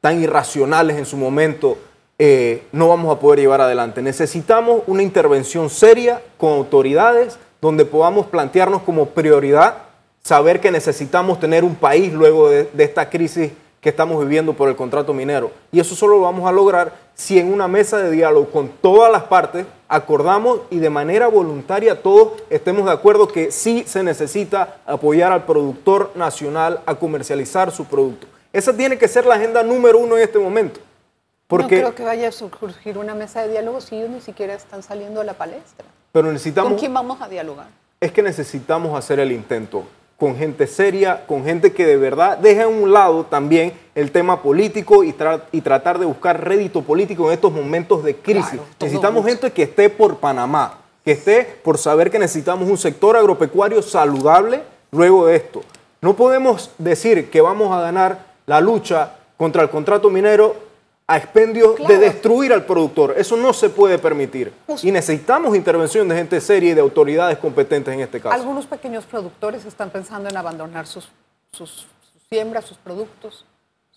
tan 0.00 0.22
irracionales 0.22 0.96
en 0.96 1.06
su 1.06 1.16
momento, 1.16 1.78
eh, 2.18 2.64
no 2.72 2.88
vamos 2.88 3.14
a 3.14 3.20
poder 3.20 3.40
llevar 3.40 3.60
adelante. 3.60 4.02
Necesitamos 4.02 4.82
una 4.86 5.02
intervención 5.02 5.70
seria 5.70 6.22
con 6.36 6.52
autoridades 6.52 7.38
donde 7.60 7.84
podamos 7.84 8.26
plantearnos 8.26 8.82
como 8.82 9.06
prioridad 9.06 9.74
saber 10.22 10.60
que 10.60 10.70
necesitamos 10.70 11.40
tener 11.40 11.64
un 11.64 11.74
país 11.74 12.12
luego 12.12 12.48
de, 12.50 12.64
de 12.64 12.84
esta 12.84 13.08
crisis 13.08 13.52
que 13.80 13.88
estamos 13.88 14.22
viviendo 14.22 14.52
por 14.52 14.68
el 14.68 14.76
contrato 14.76 15.14
minero. 15.14 15.50
Y 15.72 15.80
eso 15.80 15.94
solo 15.94 16.16
lo 16.16 16.22
vamos 16.22 16.48
a 16.48 16.52
lograr 16.52 16.92
si 17.14 17.38
en 17.38 17.52
una 17.52 17.66
mesa 17.68 17.98
de 17.98 18.10
diálogo 18.10 18.50
con 18.50 18.68
todas 18.68 19.10
las 19.10 19.22
partes 19.24 19.64
acordamos 19.88 20.60
y 20.70 20.78
de 20.78 20.90
manera 20.90 21.28
voluntaria 21.28 22.02
todos 22.02 22.32
estemos 22.50 22.84
de 22.84 22.92
acuerdo 22.92 23.28
que 23.28 23.50
sí 23.50 23.84
se 23.86 24.02
necesita 24.02 24.76
apoyar 24.86 25.32
al 25.32 25.44
productor 25.44 26.12
nacional 26.14 26.80
a 26.84 26.94
comercializar 26.94 27.70
su 27.70 27.86
producto. 27.86 28.26
Esa 28.52 28.76
tiene 28.76 28.98
que 28.98 29.08
ser 29.08 29.26
la 29.26 29.36
agenda 29.36 29.62
número 29.62 29.98
uno 29.98 30.16
en 30.16 30.22
este 30.22 30.38
momento. 30.38 30.80
Porque, 31.46 31.76
no 31.76 31.82
creo 31.82 31.94
que 31.94 32.04
vaya 32.04 32.28
a 32.28 32.32
surgir 32.32 32.98
una 32.98 33.14
mesa 33.14 33.42
de 33.42 33.50
diálogo 33.50 33.80
si 33.80 33.96
ellos 33.96 34.10
ni 34.10 34.20
siquiera 34.20 34.54
están 34.54 34.82
saliendo 34.82 35.20
a 35.20 35.24
la 35.24 35.34
palestra. 35.34 35.84
Pero 36.12 36.32
necesitamos... 36.32 36.72
¿Con 36.72 36.78
quién 36.78 36.94
vamos 36.94 37.20
a 37.20 37.28
dialogar? 37.28 37.68
Es 38.00 38.12
que 38.12 38.22
necesitamos 38.22 38.96
hacer 38.96 39.20
el 39.20 39.32
intento 39.32 39.84
con 40.20 40.36
gente 40.36 40.66
seria, 40.66 41.24
con 41.26 41.44
gente 41.44 41.72
que 41.72 41.86
de 41.86 41.96
verdad 41.96 42.36
deje 42.36 42.60
a 42.60 42.68
un 42.68 42.92
lado 42.92 43.24
también 43.24 43.72
el 43.94 44.12
tema 44.12 44.42
político 44.42 45.02
y, 45.02 45.14
y 45.50 45.60
tratar 45.62 45.98
de 45.98 46.04
buscar 46.04 46.46
rédito 46.46 46.82
político 46.82 47.28
en 47.28 47.32
estos 47.32 47.50
momentos 47.50 48.04
de 48.04 48.14
crisis. 48.16 48.60
Necesitamos 48.78 49.24
gente 49.24 49.50
que 49.50 49.62
esté 49.62 49.88
por 49.88 50.18
Panamá, 50.18 50.80
que 51.06 51.12
esté 51.12 51.44
por 51.64 51.78
saber 51.78 52.10
que 52.10 52.18
necesitamos 52.18 52.68
un 52.68 52.76
sector 52.76 53.16
agropecuario 53.16 53.80
saludable 53.80 54.60
luego 54.90 55.26
de 55.26 55.36
esto. 55.36 55.62
No 56.02 56.14
podemos 56.14 56.70
decir 56.76 57.30
que 57.30 57.40
vamos 57.40 57.74
a 57.74 57.80
ganar 57.80 58.29
la 58.50 58.60
lucha 58.60 59.12
contra 59.36 59.62
el 59.62 59.70
contrato 59.70 60.10
minero 60.10 60.56
a 61.06 61.16
expendio 61.16 61.76
de 61.86 61.98
destruir 61.98 62.52
al 62.52 62.64
productor. 62.64 63.14
Eso 63.16 63.36
no 63.36 63.52
se 63.52 63.70
puede 63.70 63.96
permitir. 63.96 64.52
Pues 64.66 64.82
y 64.82 64.90
necesitamos 64.90 65.54
intervención 65.54 66.08
de 66.08 66.16
gente 66.16 66.40
seria 66.40 66.72
y 66.72 66.74
de 66.74 66.80
autoridades 66.80 67.38
competentes 67.38 67.94
en 67.94 68.00
este 68.00 68.20
caso. 68.20 68.34
Algunos 68.34 68.66
pequeños 68.66 69.04
productores 69.04 69.64
están 69.66 69.90
pensando 69.90 70.28
en 70.28 70.36
abandonar 70.36 70.88
sus, 70.88 71.08
sus 71.52 71.86
siembras, 72.28 72.64
sus 72.64 72.76
productos, 72.76 73.44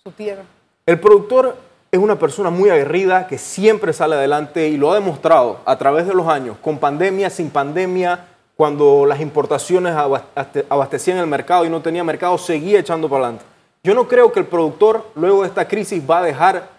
su 0.00 0.12
tierra. 0.12 0.44
El 0.86 1.00
productor 1.00 1.56
es 1.90 1.98
una 1.98 2.16
persona 2.16 2.50
muy 2.50 2.70
aguerrida 2.70 3.26
que 3.26 3.38
siempre 3.38 3.92
sale 3.92 4.14
adelante 4.14 4.68
y 4.68 4.76
lo 4.76 4.92
ha 4.92 4.94
demostrado 4.94 5.62
a 5.64 5.76
través 5.78 6.06
de 6.06 6.14
los 6.14 6.28
años, 6.28 6.58
con 6.62 6.78
pandemia, 6.78 7.28
sin 7.28 7.50
pandemia, 7.50 8.28
cuando 8.54 9.04
las 9.04 9.20
importaciones 9.20 9.96
abastecían 10.68 11.18
el 11.18 11.26
mercado 11.26 11.64
y 11.64 11.70
no 11.70 11.82
tenía 11.82 12.04
mercado, 12.04 12.38
seguía 12.38 12.78
echando 12.78 13.08
para 13.08 13.24
adelante. 13.24 13.53
Yo 13.84 13.94
no 13.94 14.08
creo 14.08 14.32
que 14.32 14.40
el 14.40 14.46
productor 14.46 15.04
luego 15.14 15.42
de 15.42 15.48
esta 15.48 15.68
crisis 15.68 16.02
va 16.08 16.20
a 16.20 16.22
dejar, 16.22 16.70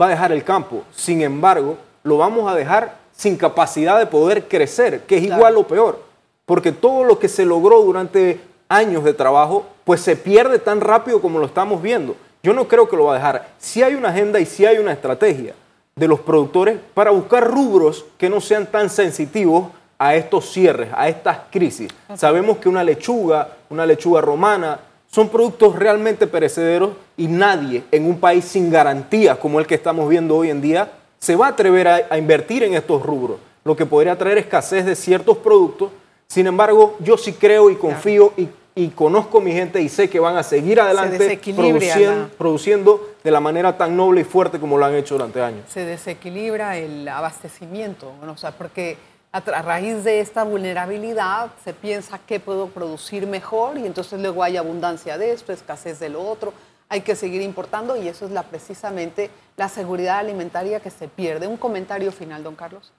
va 0.00 0.06
a 0.06 0.10
dejar 0.10 0.30
el 0.30 0.44
campo. 0.44 0.84
Sin 0.94 1.20
embargo, 1.20 1.76
lo 2.04 2.18
vamos 2.18 2.48
a 2.48 2.54
dejar 2.54 2.98
sin 3.10 3.36
capacidad 3.36 3.98
de 3.98 4.06
poder 4.06 4.46
crecer, 4.46 5.00
que 5.00 5.16
es 5.16 5.24
igual 5.24 5.56
o 5.56 5.66
peor. 5.66 6.00
Porque 6.44 6.70
todo 6.70 7.02
lo 7.02 7.18
que 7.18 7.28
se 7.28 7.44
logró 7.44 7.82
durante 7.82 8.40
años 8.68 9.02
de 9.02 9.12
trabajo, 9.12 9.66
pues 9.84 10.00
se 10.00 10.14
pierde 10.14 10.60
tan 10.60 10.80
rápido 10.80 11.20
como 11.20 11.40
lo 11.40 11.46
estamos 11.46 11.82
viendo. 11.82 12.14
Yo 12.44 12.52
no 12.52 12.68
creo 12.68 12.88
que 12.88 12.96
lo 12.96 13.06
va 13.06 13.14
a 13.14 13.16
dejar. 13.16 13.48
Si 13.58 13.82
hay 13.82 13.94
una 13.96 14.10
agenda 14.10 14.38
y 14.38 14.46
si 14.46 14.64
hay 14.64 14.78
una 14.78 14.92
estrategia 14.92 15.52
de 15.96 16.06
los 16.06 16.20
productores 16.20 16.78
para 16.94 17.10
buscar 17.10 17.44
rubros 17.50 18.04
que 18.18 18.30
no 18.30 18.40
sean 18.40 18.66
tan 18.66 18.88
sensitivos 18.88 19.66
a 19.98 20.14
estos 20.14 20.48
cierres, 20.52 20.90
a 20.94 21.08
estas 21.08 21.38
crisis. 21.50 21.90
Sabemos 22.14 22.58
que 22.58 22.68
una 22.68 22.84
lechuga, 22.84 23.48
una 23.68 23.84
lechuga 23.84 24.20
romana, 24.20 24.78
son 25.16 25.30
productos 25.30 25.74
realmente 25.76 26.26
perecederos 26.26 26.90
y 27.16 27.26
nadie 27.26 27.84
en 27.90 28.04
un 28.04 28.20
país 28.20 28.44
sin 28.44 28.70
garantías 28.70 29.38
como 29.38 29.58
el 29.58 29.66
que 29.66 29.74
estamos 29.74 30.10
viendo 30.10 30.36
hoy 30.36 30.50
en 30.50 30.60
día 30.60 30.92
se 31.18 31.34
va 31.36 31.46
a 31.46 31.50
atrever 31.52 31.88
a, 31.88 32.18
invertir 32.18 32.62
en 32.64 32.74
estos 32.74 33.02
rubros, 33.02 33.38
lo 33.64 33.74
que 33.74 33.86
podría 33.86 34.18
traer 34.18 34.36
escasez 34.36 34.84
de 34.84 34.94
ciertos 34.94 35.38
productos. 35.38 35.90
Sin 36.26 36.46
embargo, 36.46 36.98
yo 37.00 37.16
sí 37.16 37.32
creo 37.32 37.70
y 37.70 37.76
confío 37.76 38.34
y, 38.36 38.88
conozco 38.88 39.38
a 39.38 39.40
mi 39.40 39.52
gente 39.52 39.80
y 39.80 39.88
sé 39.88 40.10
que 40.10 40.20
van 40.20 40.36
a 40.36 40.42
seguir 40.42 40.82
adelante 40.82 41.40
produciendo, 41.54 42.28
produciendo 42.36 43.08
de 43.24 43.30
la 43.30 43.40
manera 43.40 43.78
tan 43.78 43.96
noble 43.96 44.20
y 44.20 44.24
fuerte 44.24 44.60
como 44.60 44.76
lo 44.76 44.84
han 44.84 44.96
hecho 44.96 45.14
durante 45.14 45.40
años. 45.40 45.64
Se 45.66 45.80
desequilibra 45.80 46.76
el 46.76 47.08
abastecimiento, 47.08 48.12
o 48.30 48.36
sea, 48.36 48.50
porque 48.50 48.98
a, 49.36 49.62
raíz 49.62 50.04
de 50.04 50.20
esta 50.20 50.44
vulnerabilidad 50.44 51.50
se 51.62 51.74
piensa 51.74 52.18
qué 52.26 52.40
puedo 52.40 52.68
producir 52.68 53.26
mejor 53.26 53.76
y 53.78 53.86
entonces 53.86 54.20
luego 54.20 54.42
hay 54.42 54.56
abundancia 54.56 55.18
de 55.18 55.32
esto, 55.32 55.52
escasez 55.52 55.98
de 55.98 56.08
lo 56.08 56.22
otro, 56.22 56.52
hay 56.88 57.02
que 57.02 57.14
seguir 57.14 57.42
importando 57.42 57.96
y 57.96 58.08
eso 58.08 58.24
es 58.24 58.30
la, 58.30 58.44
precisamente 58.44 59.30
la 59.56 59.68
seguridad 59.68 60.18
alimentaria 60.18 60.80
que 60.80 60.90
se 60.90 61.08
pierde. 61.08 61.46
Un 61.46 61.56
comentario 61.56 62.12
final, 62.12 62.42
don 62.42 62.54
Carlos. 62.54 62.92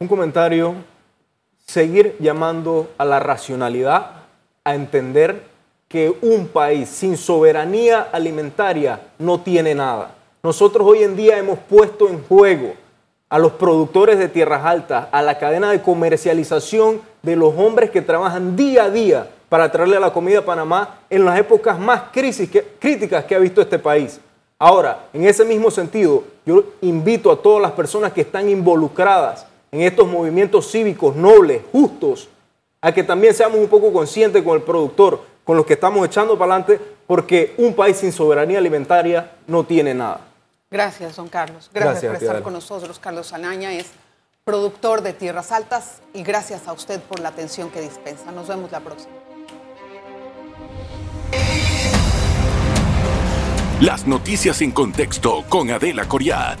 Un 0.00 0.08
comentario, 0.08 0.74
seguir 1.64 2.16
llamando 2.18 2.90
a 2.98 3.04
la 3.04 3.20
racionalidad, 3.20 4.24
a 4.64 4.74
entender 4.74 5.46
que 5.88 6.14
un 6.20 6.48
país 6.48 6.88
sin 6.88 7.16
soberanía 7.16 8.08
alimentaria 8.12 9.00
no 9.18 9.40
tiene 9.40 9.74
nada. 9.74 10.14
Nosotros 10.42 10.86
hoy 10.86 11.02
en 11.02 11.16
día 11.16 11.38
hemos 11.38 11.58
puesto 11.60 12.08
en 12.08 12.22
juego 12.24 12.74
a 13.28 13.38
los 13.38 13.52
productores 13.52 14.18
de 14.18 14.28
tierras 14.28 14.64
altas, 14.64 15.08
a 15.12 15.22
la 15.22 15.38
cadena 15.38 15.70
de 15.70 15.82
comercialización 15.82 17.02
de 17.22 17.36
los 17.36 17.54
hombres 17.56 17.90
que 17.90 18.02
trabajan 18.02 18.56
día 18.56 18.84
a 18.84 18.90
día 18.90 19.28
para 19.48 19.70
traerle 19.70 20.00
la 20.00 20.12
comida 20.12 20.40
a 20.40 20.44
Panamá 20.44 21.00
en 21.10 21.24
las 21.24 21.38
épocas 21.38 21.78
más 21.78 22.04
críticas 22.12 23.24
que 23.24 23.34
ha 23.34 23.38
visto 23.38 23.60
este 23.60 23.78
país. 23.78 24.20
Ahora, 24.58 25.06
en 25.12 25.24
ese 25.24 25.44
mismo 25.44 25.70
sentido, 25.70 26.24
yo 26.44 26.64
invito 26.80 27.30
a 27.30 27.40
todas 27.40 27.62
las 27.62 27.72
personas 27.72 28.12
que 28.12 28.22
están 28.22 28.48
involucradas 28.48 29.46
en 29.70 29.82
estos 29.82 30.08
movimientos 30.08 30.70
cívicos 30.70 31.14
nobles, 31.14 31.62
justos, 31.70 32.28
a 32.80 32.92
que 32.92 33.02
también 33.02 33.34
seamos 33.34 33.58
un 33.58 33.68
poco 33.68 33.92
conscientes 33.92 34.42
con 34.42 34.56
el 34.56 34.62
productor, 34.62 35.20
con 35.44 35.56
los 35.56 35.66
que 35.66 35.74
estamos 35.74 36.06
echando 36.06 36.38
para 36.38 36.54
adelante, 36.54 36.80
porque 37.06 37.54
un 37.58 37.74
país 37.74 37.98
sin 37.98 38.12
soberanía 38.12 38.58
alimentaria 38.58 39.32
no 39.46 39.64
tiene 39.64 39.94
nada. 39.94 40.27
Gracias, 40.70 41.16
don 41.16 41.28
Carlos. 41.28 41.70
Gracias, 41.72 42.12
por 42.12 42.22
estar 42.22 42.42
con 42.42 42.52
nosotros. 42.52 42.98
Carlos 42.98 43.32
Anaña 43.32 43.72
es 43.72 43.86
productor 44.44 45.02
de 45.02 45.12
Tierras 45.12 45.52
Altas 45.52 46.00
y 46.12 46.22
gracias 46.22 46.68
a 46.68 46.72
usted 46.72 47.00
por 47.00 47.20
la 47.20 47.30
atención 47.30 47.70
que 47.70 47.80
dispensa. 47.80 48.30
Nos 48.32 48.48
vemos 48.48 48.70
la 48.70 48.80
próxima. 48.80 49.12
Las 53.80 54.06
noticias 54.06 54.60
en 54.60 54.72
contexto 54.72 55.44
con 55.48 55.70
Adela 55.70 56.06
Coriat. 56.06 56.58